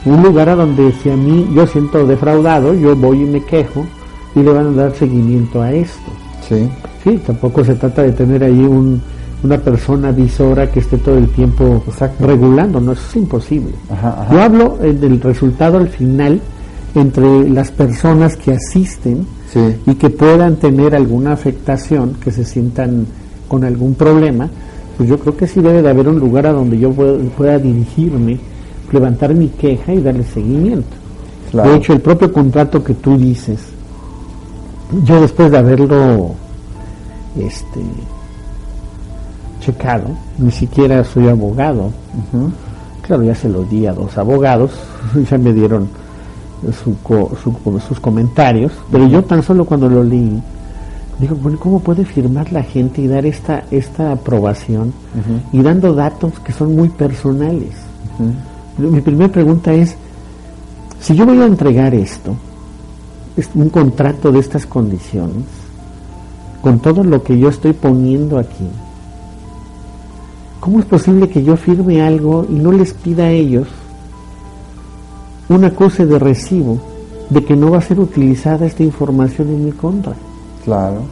Un 0.04 0.22
lugar 0.22 0.50
a 0.50 0.56
donde 0.56 0.92
si 0.92 1.08
a 1.08 1.16
mí 1.16 1.48
yo 1.54 1.66
siento 1.66 2.06
defraudado, 2.06 2.74
yo 2.74 2.94
voy 2.94 3.22
y 3.22 3.24
me 3.24 3.42
quejo 3.42 3.86
y 4.34 4.42
le 4.42 4.52
van 4.52 4.66
a 4.66 4.82
dar 4.82 4.94
seguimiento 4.94 5.62
a 5.62 5.72
esto. 5.72 6.12
Sí. 6.46 6.68
Sí, 7.02 7.18
tampoco 7.26 7.64
se 7.64 7.76
trata 7.76 8.02
de 8.02 8.12
tener 8.12 8.44
ahí 8.44 8.60
un, 8.60 9.00
una 9.42 9.56
persona 9.56 10.12
visora 10.12 10.70
que 10.70 10.80
esté 10.80 10.98
todo 10.98 11.16
el 11.16 11.28
tiempo 11.28 11.82
regulando, 12.20 12.78
no, 12.78 12.92
eso 12.92 13.02
es 13.08 13.16
imposible. 13.16 13.72
Yo 14.30 14.40
hablo 14.40 14.78
eh, 14.82 14.92
del 14.92 15.20
resultado 15.20 15.78
al 15.78 15.88
final 15.88 16.40
entre 16.94 17.48
las 17.48 17.70
personas 17.70 18.36
que 18.36 18.52
asisten 18.52 19.26
y 19.86 19.94
que 19.94 20.10
puedan 20.10 20.56
tener 20.56 20.94
alguna 20.94 21.32
afectación, 21.32 22.14
que 22.22 22.30
se 22.30 22.44
sientan 22.44 23.06
con 23.48 23.64
algún 23.64 23.94
problema, 23.94 24.48
pues 24.96 25.08
yo 25.08 25.18
creo 25.18 25.36
que 25.36 25.46
sí 25.46 25.60
debe 25.60 25.82
de 25.82 25.90
haber 25.90 26.08
un 26.08 26.18
lugar 26.18 26.46
a 26.46 26.52
donde 26.52 26.78
yo 26.78 26.92
pueda, 26.92 27.58
dirigirme, 27.58 28.38
levantar 28.90 29.34
mi 29.34 29.48
queja 29.48 29.92
y 29.92 30.00
darle 30.00 30.24
seguimiento. 30.24 30.96
De 31.52 31.76
hecho, 31.76 31.92
el 31.92 32.00
propio 32.00 32.32
contrato 32.32 32.82
que 32.82 32.94
tú 32.94 33.18
dices, 33.18 33.60
yo 35.04 35.20
después 35.20 35.50
de 35.50 35.58
haberlo 35.58 36.34
este 37.38 37.80
checado, 39.60 40.08
ni 40.38 40.50
siquiera 40.50 41.04
soy 41.04 41.28
abogado. 41.28 41.90
Claro, 43.02 43.22
ya 43.22 43.34
se 43.34 43.48
lo 43.48 43.64
di 43.64 43.86
a 43.86 43.92
dos 43.92 44.16
abogados, 44.16 44.70
ya 45.30 45.36
me 45.36 45.52
dieron 45.52 45.88
sus 46.70 48.00
comentarios, 48.00 48.72
pero 48.90 49.06
yo 49.08 49.22
tan 49.24 49.42
solo 49.42 49.64
cuando 49.64 49.88
lo 49.88 50.04
leí, 50.04 50.40
digo, 51.18 51.36
bueno, 51.36 51.58
¿cómo 51.58 51.80
puede 51.80 52.04
firmar 52.04 52.52
la 52.52 52.62
gente 52.62 53.02
y 53.02 53.06
dar 53.06 53.26
esta, 53.26 53.64
esta 53.70 54.12
aprobación 54.12 54.92
y 55.52 55.62
dando 55.62 55.94
datos 55.94 56.38
que 56.40 56.52
son 56.52 56.74
muy 56.76 56.88
personales? 56.88 57.72
Mi 58.78 59.00
primera 59.00 59.30
pregunta 59.30 59.72
es, 59.72 59.96
si 61.00 61.14
yo 61.14 61.26
voy 61.26 61.40
a 61.40 61.46
entregar 61.46 61.94
esto, 61.94 62.36
un 63.54 63.70
contrato 63.70 64.30
de 64.30 64.38
estas 64.38 64.66
condiciones, 64.66 65.44
con 66.60 66.78
todo 66.78 67.02
lo 67.02 67.22
que 67.22 67.38
yo 67.38 67.48
estoy 67.48 67.72
poniendo 67.72 68.38
aquí, 68.38 68.68
¿cómo 70.60 70.78
es 70.78 70.84
posible 70.84 71.28
que 71.28 71.42
yo 71.42 71.56
firme 71.56 72.02
algo 72.02 72.46
y 72.48 72.54
no 72.54 72.70
les 72.70 72.94
pida 72.94 73.24
a 73.24 73.30
ellos 73.30 73.66
un 75.52 75.64
acuse 75.64 76.06
de 76.06 76.18
recibo 76.18 76.78
de 77.30 77.44
que 77.44 77.56
no 77.56 77.70
va 77.70 77.78
a 77.78 77.82
ser 77.82 77.98
utilizada 78.00 78.66
esta 78.66 78.82
información 78.82 79.48
en 79.48 79.64
mi 79.64 79.72
contra? 79.72 80.12
Claro. 80.64 81.02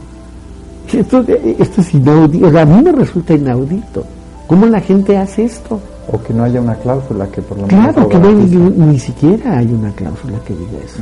Esto, 0.91 1.23
esto 1.27 1.81
es 1.81 1.93
inaudito, 1.93 2.47
o 2.47 2.51
sea, 2.51 2.61
a 2.61 2.65
mí 2.65 2.81
me 2.81 2.91
resulta 2.91 3.33
inaudito. 3.33 4.03
¿Cómo 4.47 4.65
la 4.65 4.81
gente 4.81 5.17
hace 5.17 5.45
esto? 5.45 5.79
O 6.11 6.21
que 6.21 6.33
no 6.33 6.43
haya 6.43 6.59
una 6.59 6.75
cláusula 6.75 7.27
que 7.27 7.41
por 7.41 7.57
lo 7.57 7.67
menos... 7.67 7.93
Claro, 7.93 8.09
que 8.09 8.17
ni, 8.17 8.99
siquiera 8.99 9.59
hay 9.59 9.67
una 9.67 9.91
cláusula 9.91 10.37
que 10.45 10.53
diga 10.53 10.77
eso. 10.83 11.01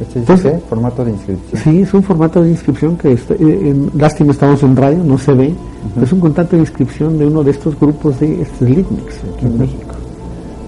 ¿Este 0.00 0.32
es 0.32 0.42
qué? 0.42 0.58
¿Formato 0.68 1.04
de 1.04 1.12
inscripción? 1.12 1.62
Sí, 1.62 1.82
es 1.82 1.94
un 1.94 2.02
formato 2.02 2.42
de 2.42 2.50
inscripción 2.50 2.96
que, 2.96 3.12
está, 3.12 3.34
eh, 3.34 3.76
lástima 3.96 4.32
estamos 4.32 4.62
en 4.64 4.74
radio, 4.74 4.98
no 5.04 5.16
se 5.16 5.32
ve. 5.32 5.54
Es 6.02 6.12
un 6.12 6.18
contrato 6.18 6.56
de 6.56 6.62
inscripción 6.62 7.16
de 7.18 7.26
uno 7.26 7.44
de 7.44 7.52
estos 7.52 7.78
grupos 7.78 8.18
de 8.18 8.42
este, 8.42 8.64
Litmix 8.64 9.14
aquí 9.36 9.46
en 9.46 9.58
México, 9.58 9.94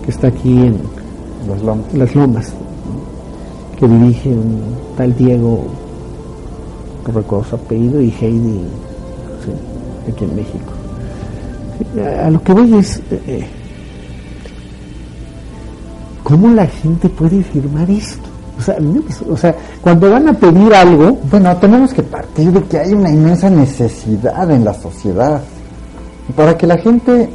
que 0.05 0.11
está 0.12 0.29
aquí 0.29 0.66
en 0.66 0.79
Las 1.47 2.15
Lomas, 2.15 2.53
que 3.79 3.87
dirige 3.87 4.31
un 4.31 4.61
tal 4.97 5.15
Diego, 5.17 5.67
no 7.07 7.13
recuerdo 7.13 7.45
su 7.45 7.57
apellido, 7.57 8.01
y 8.01 8.11
Heidi, 8.21 8.63
aquí 10.09 10.25
en 10.25 10.37
México. 10.37 10.73
A 12.25 12.31
lo 12.31 12.43
que 12.43 12.53
voy 12.53 12.75
es... 12.75 12.99
Eh, 13.11 13.23
eh, 13.27 13.47
¿Cómo 16.23 16.49
la 16.49 16.67
gente 16.67 17.09
puede 17.09 17.43
firmar 17.43 17.89
esto? 17.89 18.29
O 18.59 18.63
sea, 18.63 18.77
o 19.31 19.37
sea, 19.37 19.55
cuando 19.81 20.11
van 20.11 20.29
a 20.29 20.33
pedir 20.33 20.75
algo... 20.75 21.19
Bueno, 21.31 21.57
tenemos 21.59 21.93
que 21.93 22.03
partir 22.03 22.51
de 22.51 22.63
que 22.65 22.79
hay 22.79 22.93
una 22.93 23.11
inmensa 23.11 23.49
necesidad 23.49 24.51
en 24.51 24.65
la 24.65 24.75
sociedad. 24.75 25.41
Para 26.35 26.57
que 26.57 26.67
la 26.67 26.79
gente... 26.79 27.29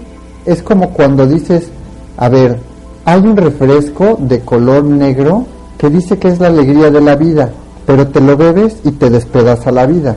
Es 0.44 0.64
como 0.64 0.90
cuando 0.90 1.28
dices, 1.28 1.70
a 2.18 2.28
ver, 2.28 2.60
hay 3.06 3.22
un 3.22 3.36
refresco 3.36 4.18
de 4.20 4.42
color 4.42 4.84
negro 4.84 5.46
que 5.78 5.90
dice 5.90 6.18
que 6.18 6.28
es 6.28 6.40
la 6.40 6.48
alegría 6.48 6.92
de 6.92 7.02
la 7.02 7.16
vida, 7.16 7.50
pero 7.86 8.08
te 8.08 8.22
lo 8.22 8.38
bebes 8.38 8.78
y 8.84 8.92
te 8.92 9.10
despedaza 9.10 9.72
la 9.72 9.86
vida. 9.86 10.16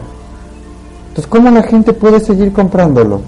Entonces, 1.09 1.27
¿cómo 1.27 1.51
la 1.51 1.63
gente 1.63 1.93
puede 1.93 2.21
seguir 2.21 2.53
comprándolo? 2.53 3.21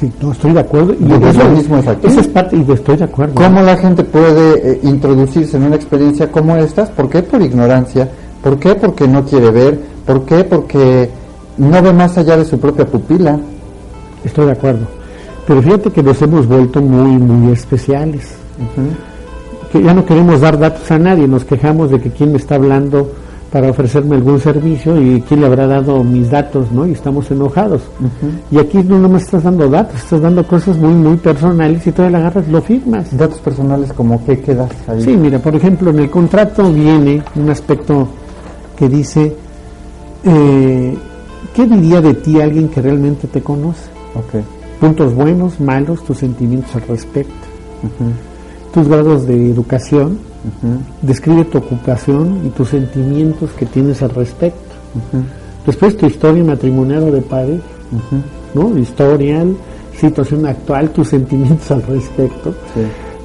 Sí, 0.00 0.10
no 0.20 0.32
estoy 0.32 0.52
de 0.52 0.60
acuerdo. 0.60 0.94
Y 0.94 1.12
eso, 1.12 1.48
mismo 1.50 1.76
es 1.76 1.86
aquí. 1.86 2.06
Esa 2.06 2.20
es 2.20 2.28
parte, 2.28 2.56
y 2.56 2.72
estoy 2.72 2.96
de 2.96 3.04
acuerdo. 3.04 3.34
¿Cómo 3.34 3.60
la 3.60 3.76
gente 3.76 4.02
puede 4.02 4.72
eh, 4.72 4.80
introducirse 4.82 5.58
en 5.58 5.64
una 5.64 5.76
experiencia 5.76 6.32
como 6.32 6.56
estas? 6.56 6.88
¿Por 6.90 7.10
qué? 7.10 7.22
Por 7.22 7.42
ignorancia. 7.42 8.08
¿Por 8.42 8.58
qué? 8.58 8.74
Porque 8.74 9.06
no 9.06 9.24
quiere 9.24 9.50
ver. 9.50 9.78
¿Por 10.06 10.24
qué? 10.24 10.42
Porque 10.44 11.10
no 11.58 11.82
ve 11.82 11.92
más 11.92 12.16
allá 12.16 12.38
de 12.38 12.46
su 12.46 12.58
propia 12.58 12.86
pupila. 12.86 13.38
Estoy 14.24 14.46
de 14.46 14.52
acuerdo. 14.52 14.99
Pero 15.50 15.62
fíjate 15.62 15.90
que 15.90 16.00
nos 16.00 16.22
hemos 16.22 16.46
vuelto 16.46 16.80
muy, 16.80 17.18
muy 17.18 17.52
especiales. 17.52 18.36
Que 19.72 19.82
ya 19.82 19.92
no 19.92 20.06
queremos 20.06 20.40
dar 20.40 20.56
datos 20.56 20.88
a 20.92 20.96
nadie, 20.96 21.26
nos 21.26 21.44
quejamos 21.44 21.90
de 21.90 22.00
que 22.00 22.08
quien 22.12 22.30
me 22.30 22.38
está 22.38 22.54
hablando 22.54 23.10
para 23.50 23.68
ofrecerme 23.68 24.14
algún 24.14 24.38
servicio 24.38 25.02
y 25.02 25.20
quién 25.22 25.40
le 25.40 25.46
habrá 25.48 25.66
dado 25.66 26.04
mis 26.04 26.30
datos, 26.30 26.70
¿no? 26.70 26.86
Y 26.86 26.92
estamos 26.92 27.28
enojados. 27.32 27.82
Y 28.52 28.58
aquí 28.58 28.78
no 28.78 29.08
me 29.08 29.18
estás 29.18 29.42
dando 29.42 29.68
datos, 29.68 29.96
estás 29.96 30.20
dando 30.20 30.46
cosas 30.46 30.76
muy, 30.76 30.94
muy 30.94 31.16
personales 31.16 31.84
y 31.84 31.90
todavía 31.90 32.20
la 32.20 32.26
agarras, 32.28 32.46
lo 32.46 32.62
firmas. 32.62 33.18
Datos 33.18 33.40
personales 33.40 33.92
como 33.92 34.24
qué 34.24 34.38
quedas 34.38 34.70
ahí. 34.86 35.02
Sí, 35.02 35.16
mira, 35.16 35.40
por 35.40 35.56
ejemplo, 35.56 35.90
en 35.90 35.98
el 35.98 36.10
contrato 36.10 36.72
viene 36.72 37.24
un 37.34 37.50
aspecto 37.50 38.06
que 38.76 38.88
dice, 38.88 39.34
eh, 40.22 40.96
¿qué 41.52 41.66
diría 41.66 42.00
de 42.00 42.14
ti 42.14 42.40
alguien 42.40 42.68
que 42.68 42.80
realmente 42.80 43.26
te 43.26 43.42
conoce? 43.42 43.90
Okay. 44.14 44.44
Puntos 44.80 45.14
buenos, 45.14 45.60
malos, 45.60 46.02
tus 46.04 46.18
sentimientos 46.18 46.74
al 46.74 46.82
respecto, 46.82 47.46
tus 48.72 48.88
grados 48.88 49.26
de 49.26 49.50
educación, 49.50 50.18
Describe 51.02 51.44
tu 51.44 51.58
ocupación 51.58 52.46
y 52.46 52.50
tus 52.50 52.68
sentimientos 52.68 53.50
que 53.50 53.66
tienes 53.66 54.02
al 54.02 54.10
respecto. 54.10 54.74
Después 55.66 55.96
tu 55.96 56.06
historia 56.06 56.42
matrimonial 56.42 57.12
de 57.12 57.20
padre, 57.20 57.60
¿no? 58.54 58.76
Historial, 58.78 59.54
situación 59.98 60.46
actual, 60.46 60.90
tus 60.90 61.08
sentimientos 61.08 61.70
al 61.70 61.82
respecto. 61.82 62.54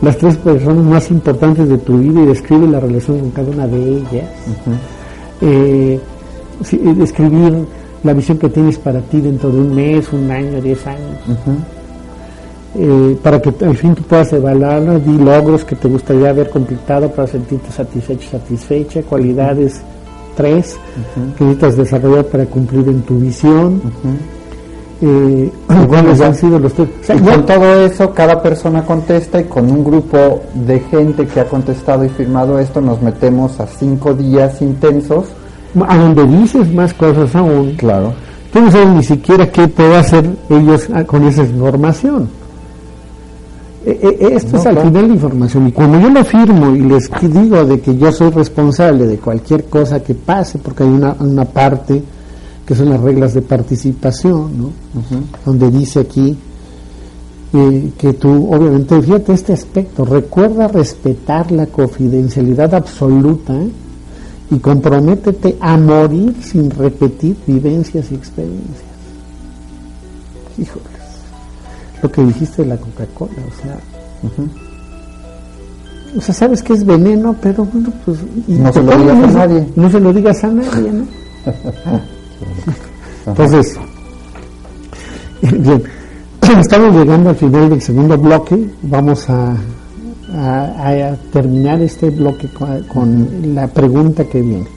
Las 0.02 0.18
tres 0.18 0.36
personas 0.38 0.84
más 0.84 1.10
importantes 1.10 1.70
de 1.70 1.78
tu 1.78 1.98
vida 1.98 2.22
y 2.22 2.26
describe 2.26 2.68
la 2.68 2.82
relación 2.82 3.20
con 3.20 3.32
cada 3.32 3.50
una 3.50 3.68
de 3.68 3.98
ellas. 3.98 4.30
Eh, 5.42 6.00
eh, 6.72 6.94
describir 6.96 7.66
la 8.06 8.14
visión 8.14 8.38
que 8.38 8.50
tienes 8.50 8.78
para 8.78 9.02
ti 9.02 9.20
dentro 9.20 9.50
de 9.52 9.60
un 9.60 9.76
mes, 9.76 10.14
un 10.14 10.30
año, 10.30 10.62
diez 10.62 10.86
años. 10.86 11.18
Eh, 12.78 13.18
para 13.24 13.42
que 13.42 13.54
al 13.66 13.76
fin 13.76 13.96
tú 13.96 14.04
puedas 14.04 14.32
evaluarlo, 14.34 15.00
di 15.00 15.18
logros 15.18 15.64
que 15.64 15.76
te 15.76 15.88
gustaría 15.88 16.30
haber 16.30 16.50
completado 16.50 17.10
para 17.10 17.28
sentirte 17.28 17.72
satisfecho, 17.72 18.30
satisfecha, 18.30 19.02
cualidades 19.02 19.82
tres 20.36 20.78
que 21.38 21.44
necesitas 21.46 21.78
desarrollar 21.78 22.26
para 22.26 22.46
cumplir 22.46 22.88
en 22.90 23.02
tu 23.02 23.18
visión. 23.18 23.82
eh, 25.02 25.52
¿Cuáles 25.88 26.22
han 26.22 26.36
sido 26.36 26.60
los 26.60 26.74
tres? 26.74 26.90
con 27.08 27.46
todo 27.46 27.86
eso, 27.86 28.14
cada 28.14 28.42
persona 28.42 28.84
contesta 28.86 29.40
y 29.40 29.46
con 29.46 29.72
un 29.72 29.84
grupo 29.84 30.42
de 30.54 30.80
gente 30.82 31.26
que 31.26 31.40
ha 31.40 31.46
contestado 31.46 32.04
y 32.04 32.10
firmado 32.10 32.60
esto, 32.60 32.82
nos 32.82 33.02
metemos 33.02 33.60
a 33.60 33.66
cinco 33.66 34.14
días 34.14 34.62
intensos. 34.62 35.26
A 35.88 35.98
donde 35.98 36.26
dices 36.26 36.74
más 36.74 36.94
cosas 36.94 37.36
aún. 37.36 37.74
Claro. 37.76 38.14
Tú 38.54 38.62
no 38.62 38.72
sabes 38.72 38.90
ni 38.90 39.04
siquiera 39.04 39.52
qué 39.52 39.68
puede 39.68 39.98
hacer 39.98 40.26
ellos 40.50 40.88
ah, 40.94 41.04
con 41.04 41.26
esa 41.28 41.44
información. 41.44 42.30
eh, 43.86 44.00
eh, 44.02 44.30
esto 44.34 44.58
es 44.58 44.66
al 44.66 44.80
final 44.80 45.08
la 45.10 45.14
información 45.14 45.68
y 45.68 45.72
cuando 45.72 46.00
yo 46.00 46.10
lo 46.10 46.24
firmo 46.24 46.76
y 46.76 46.80
les 46.80 47.10
digo 47.22 47.66
de 47.66 47.80
que 47.82 47.98
yo 47.98 48.12
soy 48.12 48.32
responsable 48.32 49.06
de 49.06 49.18
cualquier 49.18 49.66
cosa 49.66 50.02
que 50.02 50.16
pase, 50.16 50.58
porque 50.60 50.84
hay 50.84 50.90
una, 50.90 51.16
una 51.20 51.46
parte 51.46 52.02
que 52.66 52.76
son 52.76 52.90
las 52.90 53.00
reglas 53.00 53.34
de 53.34 53.42
participación, 53.42 54.58
¿no? 54.58 54.70
donde 55.46 55.70
dice 55.70 56.00
aquí 56.00 56.36
eh, 57.54 57.92
que 57.98 58.14
tú, 58.14 58.54
obviamente, 58.54 59.02
fíjate 59.02 59.34
este 59.34 59.54
aspecto, 59.54 60.04
recuerda 60.04 60.68
respetar 60.68 61.52
la 61.52 61.68
confidencialidad 61.68 62.74
absoluta 62.74 63.54
y 64.56 64.60
comprométete 64.60 65.58
a 65.60 65.76
morir 65.76 66.34
sin 66.42 66.72
repetir 66.72 67.36
vivencias 67.46 68.10
y 68.12 68.16
experiencias. 68.16 68.86
Híjoles, 70.58 70.86
lo 72.02 72.10
que 72.10 72.24
dijiste 72.24 72.62
de 72.62 72.70
la 72.70 72.78
Coca-Cola, 72.78 73.34
o 73.34 73.62
sea, 73.62 73.78
o 76.18 76.22
sea, 76.22 76.34
sabes 76.34 76.64
que 76.64 76.72
es 76.74 76.86
veneno, 76.86 77.36
pero 77.42 77.66
bueno, 77.66 77.92
pues 78.06 78.20
no 78.48 78.72
se 78.72 78.82
lo 78.82 78.98
digas 78.98 79.24
a 79.24 79.28
nadie. 79.28 79.68
No 79.76 79.92
se 79.92 80.00
lo 80.00 80.14
digas 80.14 80.44
a 80.46 80.48
nadie, 80.48 80.92
¿no? 80.92 81.06
Entonces, 83.28 83.78
bien, 85.42 85.84
estamos 86.58 86.96
llegando 86.96 87.32
al 87.32 87.36
final 87.36 87.70
del 87.70 87.82
segundo 87.82 88.18
bloque. 88.18 88.70
Vamos 88.84 89.30
a, 89.30 89.54
a, 90.36 91.16
terminar 91.32 91.82
este 91.82 92.10
bloque 92.10 92.48
con, 92.88 93.56
la 93.56 93.68
pregunta 93.68 94.26
que 94.26 94.42
viene. 94.42 94.68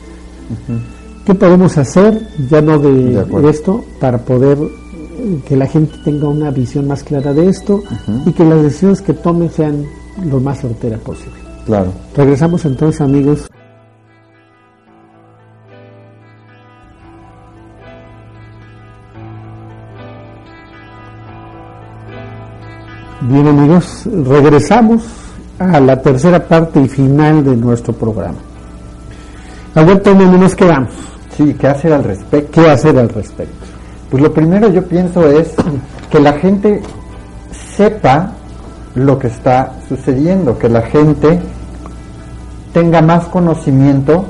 ¿Qué 1.25 1.35
podemos 1.35 1.77
hacer, 1.77 2.27
ya 2.49 2.63
no 2.63 2.79
de, 2.79 3.51
esto, 3.51 3.85
para 4.01 4.19
poder 4.19 4.59
eh, 4.59 5.41
que 5.47 5.57
la 5.57 5.67
gente 5.67 5.95
tenga 6.05 6.29
una 6.29 6.51
visión 6.51 6.87
más 6.87 7.03
clara 7.05 7.35
de 7.35 7.49
esto 7.49 7.83
y 8.25 8.33
que 8.33 8.45
las 8.45 8.63
decisiones 8.63 9.03
que 9.03 9.13
tome 9.13 9.51
sean 9.51 9.85
lo 10.25 10.41
más 10.41 10.61
certeras 10.61 11.01
posible? 11.01 11.35
Claro. 11.67 11.93
Regresamos 12.17 12.65
entonces, 12.65 13.01
amigos. 13.03 13.47
Bien 23.21 23.47
amigos, 23.49 24.05
regresamos 24.07 25.28
a 25.59 25.81
la 25.81 26.01
tercera 26.01 26.47
parte 26.47 26.81
y 26.81 26.89
final 26.89 27.45
de 27.45 27.57
nuestro 27.57 27.93
programa. 27.93 28.39
Alberto, 29.75 30.15
¿dónde 30.15 30.39
nos 30.39 30.55
quedamos? 30.55 30.91
Sí, 31.37 31.55
¿qué 31.55 31.69
hacer 31.69 31.93
al 31.93 32.05
respecto? 32.05 32.51
¿Qué 32.63 32.69
hacer 32.69 32.99
al 32.99 33.09
respecto? 33.09 33.67
Pues 34.11 34.23
lo 34.23 34.33
primero 34.33 34.69
yo 34.71 34.85
pienso 34.85 35.29
es 35.31 35.55
que 36.11 36.21
la 36.21 36.33
gente 36.35 36.81
sepa 37.77 38.33
lo 38.95 39.19
que 39.19 39.29
está 39.29 39.75
sucediendo, 39.89 40.59
que 40.59 40.69
la 40.69 40.83
gente 40.83 41.39
tenga 42.73 43.03
más 43.03 43.27
conocimiento 43.27 44.25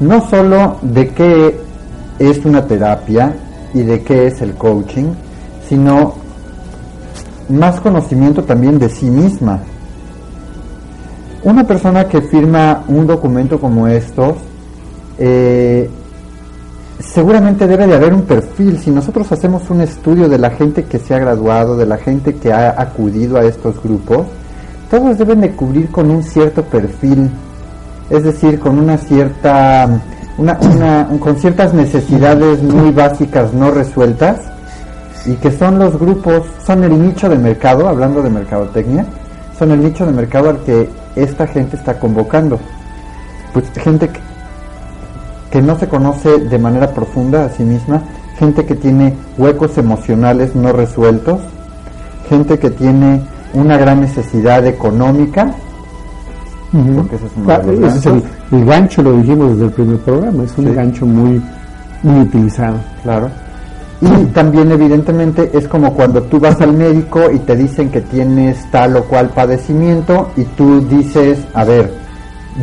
no 0.00 0.26
solo 0.28 0.76
de 0.82 1.08
qué 1.08 1.60
es 2.18 2.44
una 2.44 2.66
terapia 2.66 3.34
y 3.74 3.82
de 3.82 4.02
qué 4.02 4.26
es 4.26 4.40
el 4.42 4.54
coaching, 4.54 5.12
sino 5.68 6.14
más 7.48 7.80
conocimiento 7.80 8.44
también 8.44 8.78
de 8.78 8.88
sí 8.88 9.06
misma. 9.06 9.60
Una 11.42 11.66
persona 11.66 12.04
que 12.04 12.20
firma 12.20 12.84
un 12.88 13.06
documento 13.06 13.58
como 13.58 13.88
estos, 13.88 14.34
eh, 15.18 15.88
seguramente 16.98 17.66
debe 17.66 17.86
de 17.86 17.94
haber 17.94 18.12
un 18.12 18.22
perfil. 18.22 18.78
Si 18.78 18.90
nosotros 18.90 19.30
hacemos 19.32 19.70
un 19.70 19.80
estudio 19.80 20.28
de 20.28 20.38
la 20.38 20.50
gente 20.50 20.84
que 20.84 20.98
se 20.98 21.14
ha 21.14 21.18
graduado, 21.18 21.76
de 21.76 21.86
la 21.86 21.96
gente 21.96 22.34
que 22.34 22.52
ha 22.52 22.80
acudido 22.80 23.38
a 23.38 23.44
estos 23.44 23.82
grupos, 23.82 24.26
todos 24.90 25.16
deben 25.16 25.40
de 25.40 25.52
cubrir 25.52 25.90
con 25.90 26.10
un 26.10 26.22
cierto 26.22 26.62
perfil, 26.62 27.30
es 28.10 28.22
decir, 28.22 28.58
con 28.58 28.78
una 28.78 28.98
cierta, 28.98 29.88
con 31.20 31.36
ciertas 31.36 31.72
necesidades 31.72 32.62
muy 32.62 32.90
básicas 32.90 33.54
no 33.54 33.70
resueltas 33.70 34.40
y 35.26 35.34
que 35.34 35.50
son 35.52 35.78
los 35.78 35.98
grupos, 35.98 36.42
son 36.66 36.84
el 36.84 37.00
nicho 37.00 37.28
de 37.28 37.38
mercado, 37.38 37.88
hablando 37.88 38.20
de 38.20 38.30
mercadotecnia, 38.30 39.06
son 39.58 39.70
el 39.70 39.82
nicho 39.82 40.04
de 40.04 40.12
mercado 40.12 40.50
al 40.50 40.58
que 40.64 40.88
esta 41.16 41.46
gente 41.46 41.76
está 41.76 41.98
convocando. 41.98 42.58
Pues 43.52 43.70
gente 43.72 44.08
que, 44.08 44.20
que 45.50 45.62
no 45.62 45.78
se 45.78 45.88
conoce 45.88 46.38
de 46.38 46.58
manera 46.58 46.92
profunda 46.92 47.44
a 47.44 47.48
sí 47.48 47.64
misma, 47.64 48.02
gente 48.38 48.64
que 48.64 48.74
tiene 48.74 49.14
huecos 49.36 49.76
emocionales 49.78 50.54
no 50.54 50.72
resueltos, 50.72 51.40
gente 52.28 52.58
que 52.58 52.70
tiene 52.70 53.22
una 53.52 53.76
gran 53.76 54.00
necesidad 54.00 54.64
económica, 54.66 55.52
porque 56.72 57.16
ese 57.86 57.98
es, 57.98 58.06
el, 58.52 58.64
gancho, 58.64 59.02
lo 59.02 59.16
dijimos 59.16 59.52
desde 59.52 59.64
el 59.64 59.72
primer 59.72 59.98
programa, 59.98 60.44
es 60.44 60.56
un 60.56 60.74
gancho 60.74 61.04
muy, 61.04 61.42
muy 62.02 62.20
utilizado. 62.20 62.76
Claro. 63.02 63.28
Y 64.00 64.24
también 64.26 64.72
evidentemente 64.72 65.50
es 65.52 65.68
como 65.68 65.92
cuando 65.92 66.22
tú 66.22 66.40
vas 66.40 66.60
al 66.62 66.72
médico 66.72 67.30
y 67.30 67.38
te 67.40 67.54
dicen 67.54 67.90
que 67.90 68.00
tienes 68.00 68.70
tal 68.70 68.96
o 68.96 69.04
cual 69.04 69.28
padecimiento 69.28 70.30
y 70.36 70.44
tú 70.44 70.80
dices, 70.88 71.38
a 71.52 71.64
ver, 71.64 71.92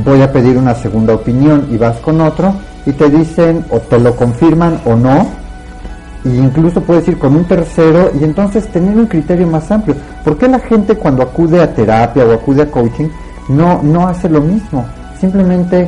voy 0.04 0.22
a 0.22 0.32
pedir 0.32 0.58
una 0.58 0.74
segunda 0.74 1.14
opinión 1.14 1.68
y 1.72 1.78
vas 1.78 1.98
con 1.98 2.22
otro 2.22 2.54
y 2.88 2.92
te 2.92 3.10
dicen 3.10 3.66
o 3.70 3.80
te 3.80 4.00
lo 4.00 4.16
confirman 4.16 4.82
o 4.86 4.96
no. 4.96 5.28
E 6.26 6.30
incluso 6.30 6.82
puedes 6.82 7.08
ir 7.08 7.20
con 7.20 7.36
un 7.36 7.46
tercero 7.46 8.10
y 8.20 8.24
entonces 8.24 8.68
tener 8.70 8.98
un 8.98 9.06
criterio 9.06 9.46
más 9.46 9.70
amplio. 9.70 9.96
¿Por 10.24 10.38
qué 10.38 10.48
la 10.48 10.60
gente 10.60 10.96
cuando 10.96 11.22
acude 11.22 11.62
a 11.62 11.72
terapia 11.72 12.26
o 12.26 12.34
acude 12.34 12.64
a 12.64 12.72
coaching 12.72 13.10
no, 13.50 13.82
no 13.84 14.08
hace 14.08 14.28
lo 14.28 14.42
mismo? 14.42 14.86
Simplemente 15.20 15.88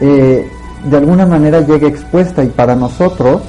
eh, 0.00 0.48
de 0.84 0.96
alguna 0.96 1.26
manera 1.26 1.60
llega 1.60 1.88
expuesta 1.88 2.44
y 2.44 2.48
para 2.48 2.76
nosotros 2.76 3.42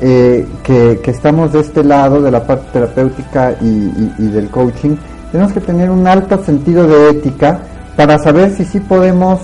eh, 0.00 0.48
que, 0.62 0.98
estamos 1.10 1.52
de 1.52 1.60
este 1.60 1.84
lado, 1.84 2.22
de 2.22 2.30
la 2.30 2.46
parte 2.46 2.66
terapéutica 2.72 3.54
y, 3.60 4.26
del 4.28 4.48
coaching, 4.48 4.96
tenemos 5.30 5.52
que 5.52 5.60
tener 5.60 5.90
un 5.90 6.06
alto 6.06 6.42
sentido 6.42 6.86
de 6.86 7.10
ética 7.10 7.60
para 7.96 8.18
saber 8.18 8.50
si 8.52 8.64
sí 8.64 8.80
podemos 8.80 9.40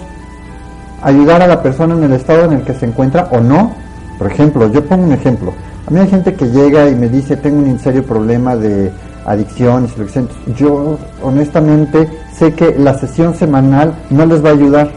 ayudar 1.03 1.43
a 1.43 1.47
la 1.47 1.63
persona 1.63 1.95
en 1.95 2.05
el 2.05 2.13
estado 2.15 2.47
en 2.47 2.55
el 2.55 2.63
que 2.63 2.75
se 2.75 2.87
encuentra 2.87 3.29
o 3.33 3.41
no. 3.41 3.75
Por 4.19 4.31
ejemplo, 4.31 4.71
yo 4.73 4.85
pongo 4.85 5.05
un 5.05 5.13
ejemplo. 5.13 5.53
A 5.87 5.91
mí 5.91 6.01
hay 6.01 6.09
gente 6.09 6.35
que 6.35 6.47
llega 6.47 6.89
y 6.89 6.95
me 6.95 7.09
dice, 7.09 7.37
tengo 7.37 7.59
un 7.59 7.79
serio 7.79 8.03
problema 8.05 8.57
de 8.57 8.91
adicción 9.27 9.87
y 9.87 10.53
Yo 10.55 10.99
honestamente 11.23 12.09
sé 12.33 12.55
que 12.55 12.75
la 12.79 12.95
sesión 12.95 13.35
semanal 13.35 13.95
no 14.09 14.25
les 14.25 14.43
va 14.45 14.51
a 14.51 14.53
ayudar. 14.53 14.91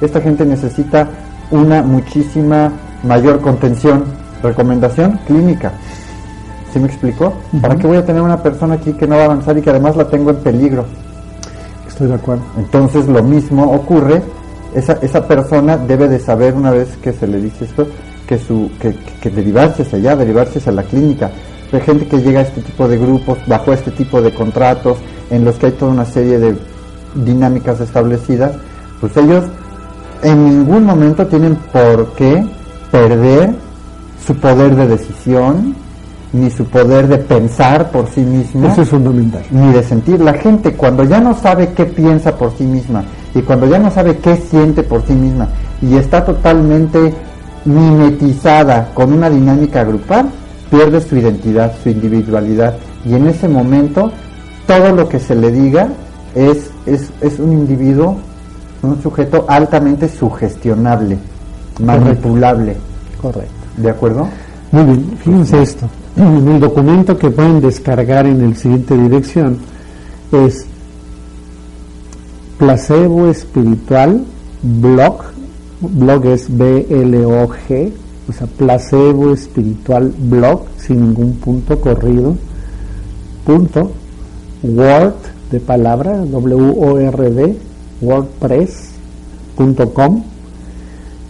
Esta 0.00 0.20
gente 0.20 0.44
necesita 0.44 1.08
una 1.50 1.82
muchísima 1.82 2.70
mayor 3.02 3.40
contención 3.40 4.04
recomendación 4.48 5.18
clínica. 5.26 5.72
¿Sí 6.72 6.78
me 6.78 6.86
explicó? 6.86 7.32
¿Para 7.60 7.76
qué 7.76 7.86
voy 7.86 7.96
a 7.96 8.04
tener 8.04 8.22
una 8.22 8.42
persona 8.42 8.74
aquí 8.74 8.92
que 8.92 9.06
no 9.06 9.16
va 9.16 9.22
a 9.22 9.24
avanzar 9.26 9.56
y 9.56 9.62
que 9.62 9.70
además 9.70 9.96
la 9.96 10.08
tengo 10.08 10.30
en 10.30 10.36
peligro? 10.36 10.84
Estoy 11.86 12.08
de 12.08 12.14
acuerdo. 12.14 12.42
Entonces 12.58 13.06
lo 13.06 13.22
mismo 13.22 13.70
ocurre, 13.72 14.22
esa, 14.74 14.94
esa 15.00 15.26
persona 15.26 15.76
debe 15.76 16.08
de 16.08 16.18
saber 16.18 16.54
una 16.54 16.70
vez 16.70 16.96
que 16.98 17.12
se 17.12 17.26
le 17.26 17.40
dice 17.40 17.64
esto, 17.64 17.86
que, 18.26 18.38
su, 18.38 18.70
que, 18.80 18.94
que 19.20 19.30
derivarse 19.30 19.82
hacia 19.82 19.98
allá, 19.98 20.16
derivarse 20.16 20.58
hacia 20.58 20.72
la 20.72 20.82
clínica. 20.82 21.30
Hay 21.72 21.80
gente 21.80 22.06
que 22.06 22.18
llega 22.18 22.40
a 22.40 22.42
este 22.42 22.60
tipo 22.62 22.86
de 22.88 22.98
grupos, 22.98 23.38
bajo 23.46 23.72
este 23.72 23.90
tipo 23.90 24.20
de 24.20 24.32
contratos, 24.32 24.98
en 25.30 25.44
los 25.44 25.56
que 25.56 25.66
hay 25.66 25.72
toda 25.72 25.92
una 25.92 26.04
serie 26.04 26.38
de 26.38 26.56
dinámicas 27.14 27.80
establecidas, 27.80 28.52
pues 29.00 29.16
ellos 29.16 29.44
en 30.22 30.44
ningún 30.44 30.84
momento 30.84 31.26
tienen 31.26 31.56
por 31.72 32.12
qué 32.14 32.44
perder 32.90 33.54
su 34.26 34.34
poder 34.36 34.74
de 34.74 34.88
decisión, 34.88 35.74
ni 36.32 36.50
su 36.50 36.64
poder 36.64 37.06
de 37.06 37.18
pensar 37.18 37.90
por 37.90 38.08
sí 38.08 38.20
mismo. 38.20 38.66
Eso 38.66 38.82
es 38.82 38.88
fundamental. 38.88 39.42
Ni 39.50 39.72
de 39.72 39.82
sentir. 39.82 40.20
La 40.20 40.34
gente 40.34 40.72
cuando 40.72 41.04
ya 41.04 41.20
no 41.20 41.34
sabe 41.34 41.72
qué 41.72 41.84
piensa 41.86 42.36
por 42.36 42.52
sí 42.56 42.64
misma 42.64 43.04
y 43.34 43.42
cuando 43.42 43.66
ya 43.66 43.78
no 43.78 43.90
sabe 43.90 44.18
qué 44.18 44.36
siente 44.36 44.82
por 44.82 45.06
sí 45.06 45.12
misma 45.12 45.48
y 45.80 45.96
está 45.96 46.24
totalmente 46.24 47.14
mimetizada 47.64 48.90
con 48.94 49.12
una 49.12 49.30
dinámica 49.30 49.84
grupal, 49.84 50.28
pierde 50.70 51.00
su 51.00 51.16
identidad, 51.16 51.72
su 51.82 51.90
individualidad. 51.90 52.76
Y 53.04 53.14
en 53.14 53.28
ese 53.28 53.48
momento 53.48 54.10
todo 54.66 54.92
lo 54.92 55.08
que 55.08 55.20
se 55.20 55.34
le 55.34 55.50
diga 55.52 55.88
es, 56.34 56.70
es, 56.86 57.10
es 57.20 57.38
un 57.38 57.52
individuo, 57.52 58.18
un 58.82 59.00
sujeto 59.02 59.46
altamente 59.48 60.08
sugestionable, 60.08 61.18
manipulable. 61.80 62.76
Correcto. 63.20 63.65
¿De 63.76 63.90
acuerdo? 63.90 64.28
Muy 64.72 64.84
bien, 64.84 65.18
fíjense 65.18 65.62
esto. 65.62 65.86
El 66.16 66.60
documento 66.60 67.18
que 67.18 67.30
pueden 67.30 67.60
descargar 67.60 68.26
en 68.26 68.40
el 68.40 68.56
siguiente 68.56 68.96
dirección 68.96 69.58
es 70.32 70.66
placebo 72.58 73.28
espiritual 73.28 74.24
blog, 74.62 75.24
blog 75.80 76.26
es 76.26 76.56
B-L-O-G, 76.56 77.92
o 78.28 78.32
sea, 78.32 78.46
placebo 78.46 79.32
espiritual 79.32 80.14
blog, 80.18 80.62
sin 80.78 81.00
ningún 81.00 81.34
punto 81.34 81.80
corrido, 81.80 82.36
punto, 83.44 83.90
word 84.62 85.14
de 85.50 85.60
palabra, 85.60 86.24
W-O-R-D, 86.24 87.58
wordpress.com. 88.00 90.22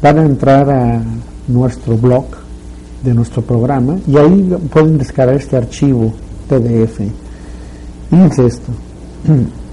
Van 0.03 0.19
a 0.19 0.25
entrar 0.25 0.71
a 0.71 1.03
nuestro 1.49 1.97
blog 1.97 2.27
de 3.03 3.15
nuestro 3.15 3.43
programa 3.43 3.97
y 4.07 4.17
ahí 4.17 4.57
pueden 4.73 4.99
descargar 4.99 5.37
este 5.37 5.57
archivo 5.57 6.13
PDF. 6.49 7.01
Fíjense 8.11 8.47
esto. 8.47 8.73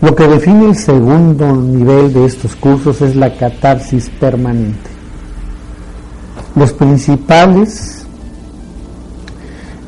Lo 0.00 0.14
que 0.14 0.28
define 0.28 0.66
el 0.66 0.76
segundo 0.76 1.56
nivel 1.56 2.12
de 2.12 2.26
estos 2.26 2.54
cursos 2.54 3.00
es 3.02 3.16
la 3.16 3.36
catarsis 3.36 4.08
permanente. 4.20 4.90
Los 6.54 6.72
principales 6.72 8.06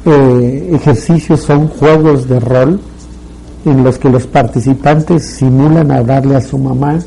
eh, 0.05 0.71
ejercicios 0.73 1.43
son 1.43 1.69
juegos 1.69 2.29
de 2.29 2.41
rol 2.41 2.81
en 3.65 3.85
los 3.85 3.99
que 3.99 4.09
los 4.09 4.27
participantes 4.27 5.25
simulan 5.27 5.93
hablarle 5.93 6.37
a 6.37 6.41
su 6.41 6.59
mamá, 6.59 6.99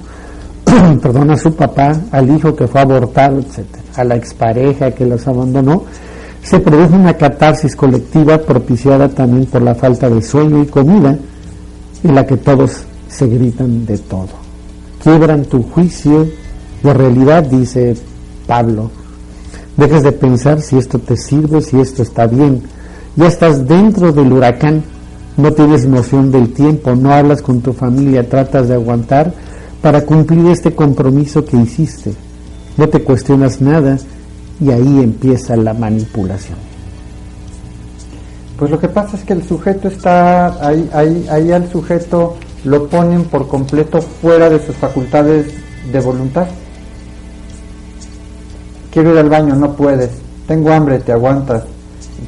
perdón, 1.02 1.32
a 1.32 1.38
su 1.38 1.54
papá, 1.54 1.96
al 2.12 2.30
hijo 2.30 2.56
que 2.56 2.68
fue 2.68 2.82
abortado, 2.82 3.40
etcétera, 3.40 3.84
a 3.96 4.04
la 4.04 4.16
expareja 4.16 4.92
que 4.92 5.06
los 5.06 5.28
abandonó, 5.28 5.84
se 6.42 6.60
produce 6.60 6.94
una 6.94 7.14
catarsis 7.14 7.76
colectiva 7.76 8.38
propiciada 8.38 9.10
también 9.10 9.46
por 9.46 9.62
la 9.62 9.76
falta 9.76 10.10
de 10.10 10.22
sueño 10.22 10.62
y 10.62 10.68
comida, 10.68 11.18
en 12.04 12.16
la 12.16 12.26
que 12.26 12.38
todos 12.38 12.84
se 13.08 13.28
gritan 13.28 13.86
de 13.86 13.98
todo. 13.98 14.30
Quiebran 15.02 15.46
tu 15.46 15.64
juicio 15.64 16.28
de 16.82 16.94
realidad, 16.94 17.44
dice 17.44 17.96
Pablo. 18.48 18.92
Dejas 19.78 20.04
de 20.04 20.12
pensar 20.12 20.62
si 20.62 20.78
esto 20.78 21.00
te 21.00 21.16
sirve, 21.16 21.62
si 21.62 21.80
esto 21.80 22.04
está 22.04 22.28
bien. 22.28 22.64
Ya 23.16 23.28
estás 23.28 23.68
dentro 23.68 24.12
del 24.12 24.32
huracán, 24.34 24.84
no 25.38 25.52
tienes 25.52 25.86
noción 25.86 26.32
del 26.32 26.54
tiempo, 26.54 26.96
no 26.96 27.14
hablas 27.14 27.42
con 27.42 27.62
tu 27.62 27.74
familia, 27.74 28.28
tratas 28.28 28.68
de 28.68 28.76
aguantar 28.76 29.34
para 29.84 30.06
cumplir 30.06 30.48
este 30.48 30.74
compromiso 30.74 31.44
que 31.44 31.58
hiciste. 31.58 32.14
No 32.78 32.88
te 32.88 33.04
cuestionas 33.04 33.60
nada 33.60 34.00
y 34.62 34.72
ahí 34.72 35.02
empieza 35.04 35.58
la 35.58 35.74
manipulación. 35.74 36.58
Pues 38.58 38.72
lo 38.72 38.80
que 38.80 38.88
pasa 38.88 39.18
es 39.18 39.26
que 39.26 39.34
el 39.34 39.44
sujeto 39.44 39.90
está, 39.90 40.66
ahí, 40.66 40.90
ahí, 40.94 41.28
ahí 41.30 41.52
al 41.52 41.70
sujeto 41.70 42.38
lo 42.64 42.88
ponen 42.88 43.26
por 43.26 43.50
completo 43.50 44.02
fuera 44.02 44.50
de 44.50 44.66
sus 44.66 44.74
facultades 44.78 45.54
de 45.92 46.00
voluntad. 46.00 46.48
Quiero 48.90 49.12
ir 49.12 49.18
al 49.18 49.30
baño, 49.30 49.54
no 49.54 49.76
puedes. 49.76 50.12
Tengo 50.48 50.72
hambre, 50.72 51.00
te 51.00 51.12
aguantas. 51.12 51.64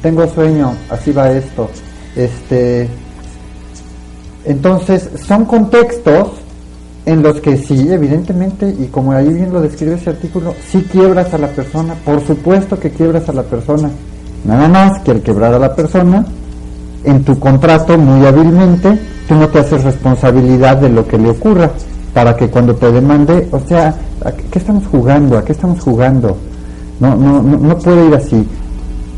Tengo 0.02 0.28
sueño, 0.28 0.74
así 0.90 1.10
va 1.10 1.32
esto. 1.32 1.70
Este, 2.16 2.86
entonces, 4.44 5.08
son 5.26 5.46
contextos 5.46 6.32
en 7.06 7.22
los 7.22 7.40
que 7.40 7.56
sí, 7.56 7.88
evidentemente, 7.88 8.68
y 8.68 8.86
como 8.86 9.12
ahí 9.12 9.32
bien 9.32 9.52
lo 9.52 9.60
describe 9.60 9.94
ese 9.94 10.10
artículo, 10.10 10.54
sí 10.68 10.84
quiebras 10.90 11.32
a 11.32 11.38
la 11.38 11.46
persona, 11.46 11.94
por 12.04 12.20
supuesto 12.26 12.78
que 12.80 12.90
quiebras 12.90 13.28
a 13.28 13.32
la 13.32 13.44
persona. 13.44 13.90
Nada 14.44 14.68
más 14.68 15.00
que 15.02 15.12
al 15.12 15.22
quebrar 15.22 15.54
a 15.54 15.58
la 15.60 15.74
persona, 15.74 16.26
en 17.04 17.24
tu 17.24 17.38
contrato, 17.38 17.96
muy 17.96 18.26
hábilmente, 18.26 18.98
tú 19.28 19.36
no 19.36 19.48
te 19.48 19.60
haces 19.60 19.84
responsabilidad 19.84 20.78
de 20.78 20.88
lo 20.88 21.06
que 21.06 21.16
le 21.16 21.30
ocurra, 21.30 21.70
para 22.12 22.36
que 22.36 22.48
cuando 22.48 22.74
te 22.74 22.90
demande, 22.90 23.48
o 23.52 23.60
sea, 23.60 23.94
¿a 24.24 24.32
qué 24.32 24.58
estamos 24.58 24.84
jugando? 24.88 25.38
¿A 25.38 25.44
qué 25.44 25.52
estamos 25.52 25.80
jugando? 25.80 26.36
No, 26.98 27.14
no, 27.14 27.40
no, 27.40 27.56
no 27.56 27.78
puede 27.78 28.06
ir 28.06 28.14
así. 28.16 28.44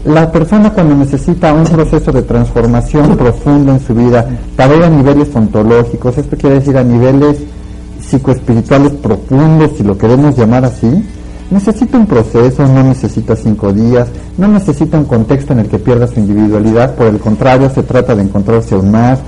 La 0.05 0.30
persona 0.30 0.70
cuando 0.74 0.95
necesita 0.95 1.55
un 1.55 1.64
proceso 1.64 2.12
de 2.12 2.22
transformación 2.22 3.16
profunda 3.16 3.72
en 3.72 3.80
su 3.80 3.95
vida, 3.95 4.26
para 4.57 4.76
ir 4.76 4.84
a 4.84 4.91
niveles 4.91 5.34
ontológicos, 5.34 6.18
esto 6.18 6.36
quiere 6.36 6.57
decir 6.57 6.76
a 6.76 6.84
niveles 6.84 7.39
psicoespirituales 8.09 8.93
profundos, 8.93 9.73
si 9.77 9.83
lo 9.83 9.99
queremos 9.99 10.37
llamar 10.37 10.65
así, 10.65 11.05
necesita 11.51 11.99
un 11.99 12.07
proceso, 12.07 12.67
no 12.67 12.83
necesita 12.83 13.37
cinco 13.37 13.73
días, 13.73 14.09
no 14.37 14.49
necesita 14.49 14.99
un 14.99 15.05
contexto 15.05 15.53
en 15.53 15.61
el 15.61 15.69
que 15.69 15.79
pierda 15.79 16.07
su 16.07 16.21
individualidad, 16.21 16.95
por 16.95 17.07
el 17.07 17.19
contrario, 17.19 17.71
se 17.71 17.83
trata 17.83 18.15
de 18.15 18.23
encontrarse 18.23 18.75
aún 18.75 18.91
más, 18.91 19.19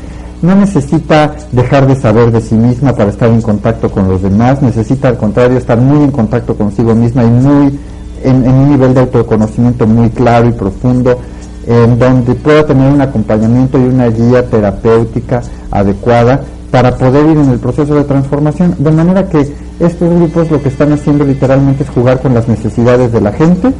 no 0.43 0.55
necesita 0.55 1.35
dejar 1.53 1.87
de 1.87 1.97
saber 1.97 2.33
de 2.33 2.41
sí 2.41 2.55
misma 2.55 2.95
para 2.95 3.11
estar 3.11 3.29
en 3.29 3.43
contacto 3.43 3.91
con 3.91 4.09
los 4.09 4.23
demás, 4.23 4.63
necesita 4.63 5.09
al 5.09 5.19
contrario 5.19 5.59
estar 5.59 5.79
muy 5.79 6.05
en 6.05 6.11
contacto 6.11 6.55
consigo 6.57 6.95
misma 6.95 7.25
y 7.25 7.31
muy 7.31 7.79
en, 8.23 8.49
un 8.49 8.71
nivel 8.71 8.95
de 8.95 9.01
autoconocimiento 9.01 9.87
muy 9.87 10.09
claro 10.11 10.49
y 10.49 10.53
profundo, 10.53 11.19
en 11.67 11.99
donde 11.99 12.35
pueda 12.35 12.65
tener 12.65 12.91
un 12.91 13.01
acompañamiento 13.01 13.79
y 13.79 13.83
una 13.83 14.09
guía 14.09 14.47
terapéutica 14.47 15.43
adecuada 15.71 16.41
para 16.71 16.97
poder 16.97 17.27
ir 17.27 17.37
en 17.37 17.51
el 17.51 17.59
proceso 17.59 17.95
de 17.95 18.05
transformación, 18.05 18.75
de 18.79 18.91
manera 18.93 19.29
que 19.29 19.41
estos 19.81 20.15
grupos 20.15 20.51
lo 20.51 20.63
que 20.63 20.69
están 20.69 20.93
haciendo 20.93 21.25
literalmente 21.25 21.83
es 21.83 21.91
jugar 21.91 22.21
con 22.21 22.35
las 22.35 22.47
necesidades 22.49 23.13
de 23.13 23.21
la 23.21 23.33
gente 23.33 23.73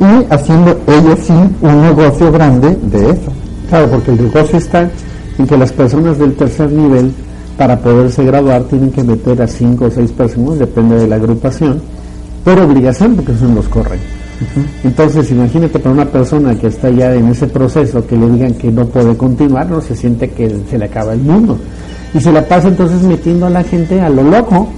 y 0.00 0.32
haciendo 0.32 0.78
ellos 0.86 1.18
sí 1.22 1.32
un 1.32 1.82
negocio 1.82 2.30
grande 2.30 2.76
de 2.82 3.10
eso. 3.10 3.32
Claro, 3.68 3.88
porque 3.90 4.12
el 4.12 4.22
negocio 4.22 4.58
está 4.58 4.90
en 5.38 5.46
que 5.46 5.56
las 5.56 5.72
personas 5.72 6.18
del 6.18 6.34
tercer 6.34 6.70
nivel, 6.70 7.12
para 7.56 7.78
poderse 7.78 8.24
graduar, 8.24 8.64
tienen 8.64 8.90
que 8.90 9.02
meter 9.02 9.40
a 9.42 9.46
cinco 9.46 9.86
o 9.86 9.90
seis 9.90 10.10
personas, 10.12 10.58
depende 10.58 10.96
de 10.96 11.08
la 11.08 11.16
agrupación, 11.16 11.80
por 12.44 12.58
obligación, 12.58 13.14
porque 13.16 13.34
son 13.34 13.54
los 13.54 13.68
corren. 13.68 14.00
Entonces, 14.82 15.30
imagínate 15.30 15.78
para 15.78 15.94
una 15.94 16.04
persona 16.04 16.54
que 16.54 16.66
está 16.66 16.90
ya 16.90 17.14
en 17.14 17.28
ese 17.28 17.46
proceso, 17.46 18.04
que 18.06 18.16
le 18.16 18.28
digan 18.28 18.54
que 18.54 18.70
no 18.70 18.84
puede 18.86 19.16
continuar, 19.16 19.70
no 19.70 19.80
se 19.80 19.94
siente 19.94 20.30
que 20.30 20.54
se 20.68 20.78
le 20.78 20.84
acaba 20.86 21.12
el 21.12 21.20
mundo. 21.20 21.58
Y 22.14 22.20
se 22.20 22.32
la 22.32 22.46
pasa 22.46 22.68
entonces 22.68 23.02
metiendo 23.02 23.46
a 23.46 23.50
la 23.50 23.62
gente 23.62 24.00
a 24.00 24.08
lo 24.08 24.22
loco, 24.22 24.68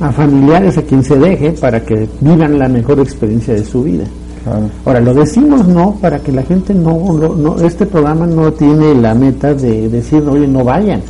a 0.00 0.10
familiares, 0.10 0.76
a 0.78 0.82
quien 0.82 1.02
se 1.02 1.16
deje, 1.16 1.52
para 1.52 1.80
que 1.80 2.08
vivan 2.20 2.58
la 2.58 2.68
mejor 2.68 2.98
experiencia 3.00 3.54
de 3.54 3.64
su 3.64 3.82
vida. 3.82 4.04
Ahora, 4.84 5.00
lo 5.00 5.12
decimos 5.12 5.66
no 5.66 5.96
para 6.00 6.20
que 6.20 6.30
la 6.30 6.42
gente 6.42 6.72
no, 6.72 7.12
no, 7.12 7.56
este 7.60 7.84
programa 7.84 8.26
no 8.26 8.52
tiene 8.52 8.94
la 8.94 9.12
meta 9.12 9.52
de 9.54 9.88
decir, 9.88 10.22
oye, 10.28 10.46
no 10.46 10.62
vayan. 10.62 11.00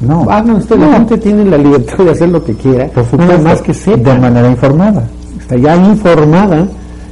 No, 0.00 0.26
ah, 0.28 0.42
no, 0.42 0.58
la 0.76 0.92
gente 0.92 1.18
tiene 1.18 1.44
la 1.44 1.58
libertad 1.58 2.04
de 2.04 2.10
hacer 2.10 2.28
lo 2.28 2.42
que 2.42 2.54
quiera, 2.54 2.88
por 2.88 3.04
supuesto, 3.04 3.38
más 3.38 3.60
que 3.62 3.74
sepa. 3.74 4.14
De 4.14 4.18
manera 4.18 4.50
informada. 4.50 5.04
Está 5.38 5.56
ya 5.56 5.76
informada 5.76 6.66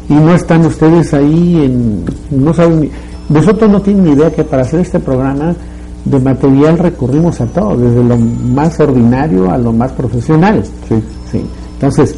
y 0.08 0.14
no 0.14 0.34
están 0.34 0.64
ustedes 0.64 1.12
ahí 1.12 1.64
en, 1.64 2.04
no 2.30 2.54
saben, 2.54 2.90
nosotros 3.28 3.70
no 3.70 3.80
tienen 3.82 4.04
ni 4.04 4.12
idea 4.12 4.30
que 4.30 4.44
para 4.44 4.62
hacer 4.62 4.80
este 4.80 4.98
programa 5.00 5.54
de 6.10 6.18
material 6.20 6.78
recurrimos 6.78 7.40
a 7.40 7.46
todo, 7.46 7.76
desde 7.76 8.02
lo 8.02 8.16
más 8.16 8.78
ordinario 8.80 9.50
a 9.50 9.58
lo 9.58 9.72
más 9.72 9.92
profesional. 9.92 10.62
Sí. 10.88 10.94
sí. 11.30 11.42
Entonces, 11.74 12.16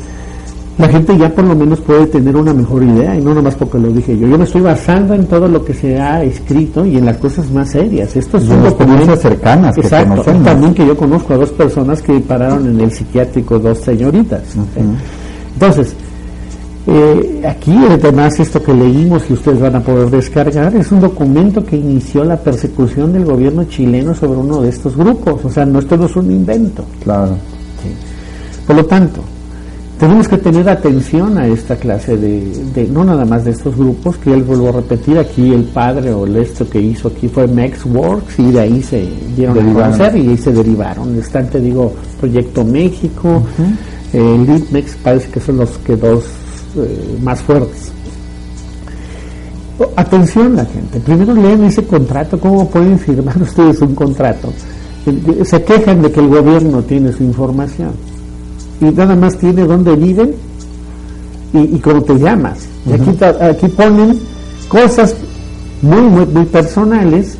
la 0.81 0.89
gente 0.89 1.17
ya 1.19 1.29
por 1.29 1.45
lo 1.45 1.55
menos 1.55 1.81
puede 1.81 2.07
tener 2.07 2.35
una 2.35 2.55
mejor 2.55 2.83
idea 2.83 3.15
y 3.15 3.21
no 3.21 3.35
nomás 3.35 3.55
porque 3.55 3.79
lo 3.79 3.89
dije 3.89 4.17
yo. 4.17 4.27
Yo 4.27 4.39
me 4.39 4.45
estoy 4.45 4.63
basando 4.63 5.13
en 5.15 5.27
todo 5.27 5.47
lo 5.47 5.63
que 5.63 5.75
se 5.75 6.01
ha 6.01 6.23
escrito 6.23 6.87
y 6.87 6.97
en 6.97 7.05
las 7.05 7.19
cosas 7.19 7.51
más 7.51 7.71
serias. 7.71 8.17
Esto 8.17 8.39
es 8.39 8.49
una 8.49 8.69
experiencias 8.69 9.21
cercanas. 9.21 9.77
Exacto. 9.77 10.23
Que 10.23 10.33
también 10.33 10.73
que 10.73 10.87
yo 10.87 10.97
conozco 10.97 11.35
a 11.35 11.37
dos 11.37 11.51
personas 11.51 12.01
que 12.01 12.19
pararon 12.21 12.67
en 12.67 12.81
el 12.81 12.91
psiquiátrico, 12.91 13.59
dos 13.59 13.79
señoritas. 13.79 14.43
Entonces, 15.53 15.95
eh, 16.93 17.47
aquí 17.47 17.73
además 17.89 18.41
esto 18.41 18.61
que 18.61 18.75
leímos 18.75 19.23
y 19.31 19.35
ustedes 19.35 19.61
van 19.61 19.77
a 19.77 19.81
poder 19.81 20.11
descargar 20.11 20.75
es 20.75 20.91
un 20.91 21.01
documento 21.01 21.65
que 21.65 21.77
inició 21.77 22.25
la 22.25 22.37
persecución 22.37 23.13
del 23.13 23.25
gobierno 23.25 23.63
chileno 23.65 24.13
sobre 24.13 24.41
uno 24.41 24.63
de 24.63 24.71
estos 24.71 24.97
grupos. 24.97 25.45
O 25.45 25.51
sea, 25.51 25.65
no, 25.65 25.79
esto 25.79 25.97
no 25.97 26.07
es 26.07 26.17
un 26.17 26.33
invento. 26.33 26.85
Claro. 27.05 27.37
Por 28.67 28.75
lo 28.75 28.85
tanto, 28.87 29.23
tenemos 30.01 30.27
que 30.27 30.39
tener 30.39 30.69
atención 30.69 31.39
a 31.39 31.47
esta 31.47 31.77
clase 31.77 32.17
de, 32.17 32.89
no 32.91 33.05
nada 33.05 33.25
más 33.25 33.45
de 33.45 33.53
estos 33.53 33.77
grupos, 33.77 34.17
que 34.17 34.33
él 34.35 34.43
vuelvo 34.43 34.71
a 34.71 34.73
repetir, 34.73 35.17
aquí 35.17 35.53
el 35.53 35.65
padre 35.65 36.13
o 36.13 36.27
el 36.27 36.37
esto 36.39 36.69
que 36.69 36.81
hizo 36.81 37.07
aquí 37.07 37.29
fue 37.29 37.47
Works 37.47 38.39
y 38.41 38.51
de 38.51 38.61
ahí 38.61 38.83
se 38.83 39.09
dieron 39.37 39.57
a 39.59 39.73
conocer 39.73 40.17
y 40.17 40.29
ahí 40.29 40.37
se 40.37 40.53
derivaron. 40.53 41.17
Están, 41.17 41.49
te 41.49 41.61
digo, 41.61 41.93
Proyecto 42.19 42.65
México, 42.65 43.43
el 44.13 44.41
uh 44.41 44.83
parece 45.05 45.31
que 45.31 45.39
son 45.39 45.59
los 45.59 45.79
que 45.79 45.95
dos 45.95 46.25
eh, 46.77 47.19
más 47.23 47.41
fuertes. 47.41 47.93
Atención 49.97 50.57
la 50.57 50.67
gente, 50.67 51.01
primero 51.01 51.35
leen 51.35 51.65
ese 51.65 51.85
contrato, 51.85 52.39
¿cómo 52.39 52.69
pueden 52.69 52.99
firmar 52.99 53.41
ustedes 53.43 53.81
un 53.81 53.95
contrato? 53.95 54.53
Se 55.45 55.63
quejan 55.65 56.03
de 56.03 56.13
que 56.13 56.21
el 56.21 56.29
gobierno 56.29 56.83
tiene 56.83 57.11
su 57.13 57.23
información 57.23 57.93
y 58.81 58.85
nada 58.85 59.17
más 59.17 59.39
tiene 59.39 59.65
dónde 59.65 59.97
viven 59.97 60.35
y, 61.53 61.79
cómo 61.79 62.03
te 62.03 62.15
llamas. 62.19 62.69
Y 62.87 62.93
aquí, 62.93 63.11
aquí 63.41 63.69
ponen 63.69 64.19
cosas 64.69 65.17
muy, 65.83 66.03
muy, 66.03 66.27
muy 66.27 66.45
personales, 66.45 67.39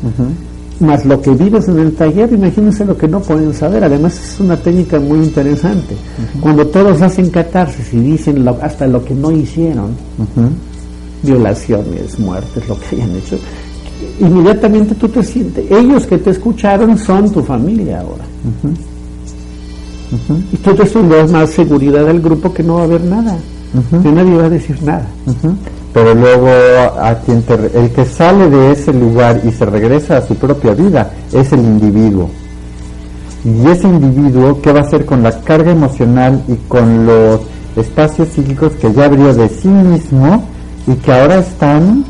más 0.81 1.05
lo 1.05 1.21
que 1.21 1.31
vives 1.31 1.67
en 1.67 1.79
el 1.79 1.93
taller, 1.93 2.31
imagínense 2.33 2.85
lo 2.85 2.97
que 2.97 3.07
no 3.07 3.19
pueden 3.21 3.53
saber. 3.53 3.83
Además 3.83 4.19
es 4.19 4.39
una 4.39 4.57
técnica 4.57 4.99
muy 4.99 5.19
interesante. 5.19 5.95
Cuando 6.39 6.65
todos 6.67 7.01
hacen 7.01 7.29
catarsis 7.29 7.93
y 7.93 7.99
dicen 7.99 8.45
hasta 8.61 8.87
lo 8.87 9.03
que 9.03 9.13
no 9.13 9.31
hicieron, 9.31 9.91
violaciones, 11.23 12.19
muertes, 12.19 12.67
lo 12.67 12.79
que 12.79 12.95
hayan 12.95 13.15
hecho, 13.15 13.37
inmediatamente 14.19 14.95
tú 14.95 15.07
te 15.07 15.23
sientes, 15.23 15.69
ellos 15.71 16.05
que 16.05 16.17
te 16.17 16.31
escucharon 16.31 16.97
son 16.97 17.31
tu 17.31 17.41
familia 17.41 18.01
ahora. 18.01 18.25
Y 20.51 20.57
tú 20.57 20.73
te 20.73 20.83
das 20.83 21.31
más 21.31 21.49
seguridad 21.51 22.05
del 22.05 22.19
grupo 22.21 22.53
que 22.53 22.63
no 22.63 22.75
va 22.75 22.81
a 22.81 22.83
haber 22.83 23.03
nada, 23.03 23.37
que 24.03 24.11
nadie 24.11 24.35
va 24.35 24.45
a 24.45 24.49
decir 24.49 24.81
nada. 24.83 25.07
Pero 25.93 26.13
luego 26.13 26.47
a 27.01 27.15
quien 27.25 27.43
el 27.73 27.89
que 27.91 28.05
sale 28.05 28.49
de 28.49 28.71
ese 28.71 28.93
lugar 28.93 29.41
y 29.43 29.51
se 29.51 29.65
regresa 29.65 30.17
a 30.17 30.21
su 30.21 30.35
propia 30.35 30.73
vida 30.73 31.11
es 31.33 31.51
el 31.51 31.59
individuo. 31.59 32.29
Y 33.43 33.67
ese 33.67 33.87
individuo, 33.87 34.61
¿qué 34.61 34.71
va 34.71 34.79
a 34.79 34.83
hacer 34.83 35.05
con 35.05 35.23
la 35.23 35.31
carga 35.41 35.71
emocional 35.71 36.43
y 36.47 36.55
con 36.67 37.05
los 37.05 37.41
espacios 37.75 38.29
psíquicos 38.29 38.73
que 38.73 38.93
ya 38.93 39.05
abrió 39.05 39.33
de 39.33 39.49
sí 39.49 39.67
mismo 39.67 40.43
y 40.87 40.93
que 40.95 41.11
ahora 41.11 41.39
están 41.39 42.05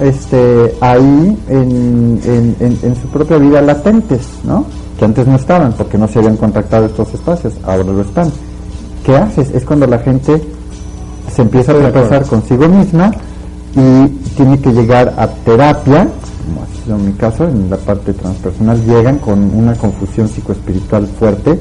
este, 0.00 0.74
ahí 0.80 1.36
en, 1.48 2.20
en, 2.60 2.96
su 2.96 3.08
propia 3.08 3.36
vida 3.38 3.60
latentes, 3.60 4.20
¿no? 4.44 4.64
Que 4.98 5.04
antes 5.04 5.26
no 5.26 5.36
estaban 5.36 5.72
porque 5.72 5.98
no 5.98 6.08
se 6.08 6.18
habían 6.18 6.36
contactado 6.36 6.86
estos 6.86 7.12
espacios, 7.12 7.54
ahora 7.64 7.84
lo 7.84 8.00
están. 8.00 8.30
¿Qué 9.04 9.16
haces? 9.16 9.50
Es 9.50 9.64
cuando 9.64 9.86
la 9.86 9.98
gente 9.98 10.42
se 11.34 11.42
empieza 11.42 11.72
a 11.72 11.76
repasar 11.76 12.26
consigo 12.26 12.68
misma 12.68 13.10
y 13.74 14.08
tiene 14.36 14.58
que 14.58 14.72
llegar 14.72 15.14
a 15.16 15.28
terapia, 15.28 16.08
como 16.44 16.62
ha 16.62 16.84
sido 16.84 16.98
mi 16.98 17.12
caso, 17.12 17.48
en 17.48 17.70
la 17.70 17.76
parte 17.76 18.12
transpersonal, 18.12 18.84
llegan 18.84 19.18
con 19.18 19.38
una 19.54 19.74
confusión 19.74 20.28
psicoespiritual 20.28 21.06
fuerte 21.06 21.58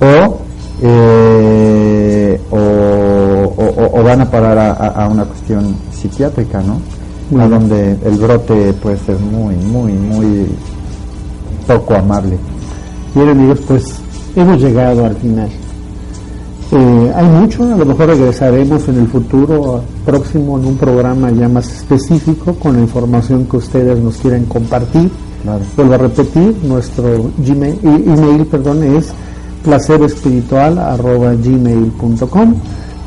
o, 0.00 0.38
eh, 0.82 2.40
o, 2.50 4.02
van 4.02 4.20
a 4.20 4.30
parar 4.30 4.58
a 4.94 5.08
una 5.08 5.24
cuestión 5.24 5.76
psiquiátrica, 5.90 6.60
¿no? 6.60 6.78
a 7.40 7.48
donde 7.48 7.96
el 8.04 8.16
brote 8.16 8.72
puede 8.74 8.96
ser 8.98 9.18
muy, 9.18 9.54
muy, 9.56 9.92
muy 9.92 10.46
poco 11.66 11.94
amable. 11.94 12.38
Bien 13.14 13.28
amigos, 13.28 13.60
pues 13.66 13.94
hemos 14.36 14.60
llegado 14.60 15.04
al 15.04 15.16
final. 15.16 15.48
Eh, 16.72 17.12
hay 17.14 17.26
mucho, 17.26 17.64
a 17.64 17.76
lo 17.76 17.84
mejor 17.84 18.06
regresaremos 18.08 18.88
en 18.88 19.00
el 19.00 19.08
futuro 19.08 19.82
próximo 20.04 20.58
en 20.58 20.64
un 20.66 20.76
programa 20.76 21.30
ya 21.30 21.48
más 21.48 21.70
específico 21.70 22.54
con 22.54 22.74
la 22.74 22.80
información 22.80 23.46
que 23.46 23.58
ustedes 23.58 23.96
nos 23.98 24.16
quieren 24.16 24.46
compartir. 24.46 25.10
Vuelvo 25.76 25.94
a 25.94 25.98
repetir, 25.98 26.56
nuestro 26.62 27.30
Gmail, 27.36 27.78
email 27.82 28.46
perdón, 28.46 28.82
es 28.82 29.12
placeroespiritual.gmail.com 29.62 32.54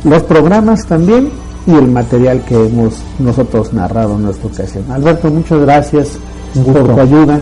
los 0.04 0.22
programas 0.24 0.84
también 0.86 1.30
y 1.68 1.74
el 1.74 1.86
material 1.86 2.42
que 2.46 2.54
hemos 2.54 2.94
nosotros 3.18 3.74
narrado 3.74 4.14
en 4.14 4.22
nuestra 4.24 4.48
ocasión. 4.48 4.84
Alberto, 4.90 5.30
muchas 5.30 5.60
gracias 5.60 6.08
por 6.54 6.94
tu 6.94 7.00
ayuda. 7.00 7.40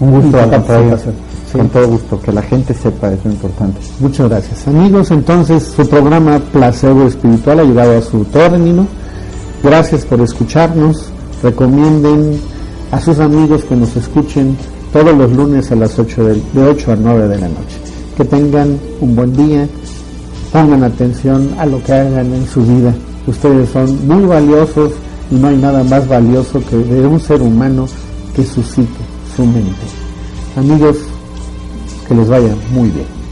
Un 0.00 0.10
gusto 0.22 0.38
Con 1.52 1.68
todo 1.68 1.88
gusto, 1.88 2.20
que 2.20 2.32
la 2.32 2.42
gente 2.42 2.74
sepa, 2.74 3.12
es 3.12 3.22
lo 3.24 3.30
importante. 3.30 3.80
Muchas 4.00 4.28
gracias. 4.28 4.66
Amigos, 4.66 5.10
entonces 5.10 5.62
su 5.76 5.86
programa 5.86 6.38
Placebo 6.38 7.06
Espiritual 7.06 7.60
ha 7.60 7.64
llegado 7.64 7.98
a 7.98 8.02
su 8.02 8.24
término. 8.24 8.86
Gracias 9.62 10.04
por 10.06 10.20
escucharnos. 10.22 11.10
Recomienden 11.42 12.40
a 12.92 13.00
sus 13.00 13.18
amigos 13.20 13.64
que 13.64 13.76
nos 13.76 13.94
escuchen 13.94 14.56
todos 14.92 15.14
los 15.16 15.30
lunes 15.32 15.70
a 15.70 15.76
las 15.76 15.98
8 15.98 16.24
de, 16.24 16.34
de 16.54 16.68
8 16.68 16.92
a 16.92 16.96
9 16.96 17.28
de 17.28 17.38
la 17.40 17.48
noche. 17.48 17.78
Que 18.16 18.24
tengan 18.24 18.78
un 19.00 19.14
buen 19.14 19.36
día, 19.36 19.68
pongan 20.56 20.84
atención 20.84 21.50
a 21.58 21.66
lo 21.66 21.82
que 21.82 21.92
hagan 21.92 22.32
en 22.32 22.46
su 22.46 22.62
vida. 22.62 22.94
Ustedes 23.26 23.68
son 23.68 24.08
muy 24.08 24.24
valiosos 24.24 24.92
y 25.30 25.34
no 25.34 25.48
hay 25.48 25.56
nada 25.58 25.84
más 25.84 26.08
valioso 26.08 26.62
que 26.70 26.76
de 26.76 27.06
un 27.06 27.20
ser 27.20 27.42
humano 27.42 27.86
que 28.34 28.42
su 28.42 28.62
su 28.62 29.44
mente. 29.44 29.86
Amigos, 30.56 30.96
que 32.08 32.14
les 32.14 32.26
vaya 32.26 32.54
muy 32.72 32.88
bien. 32.88 33.25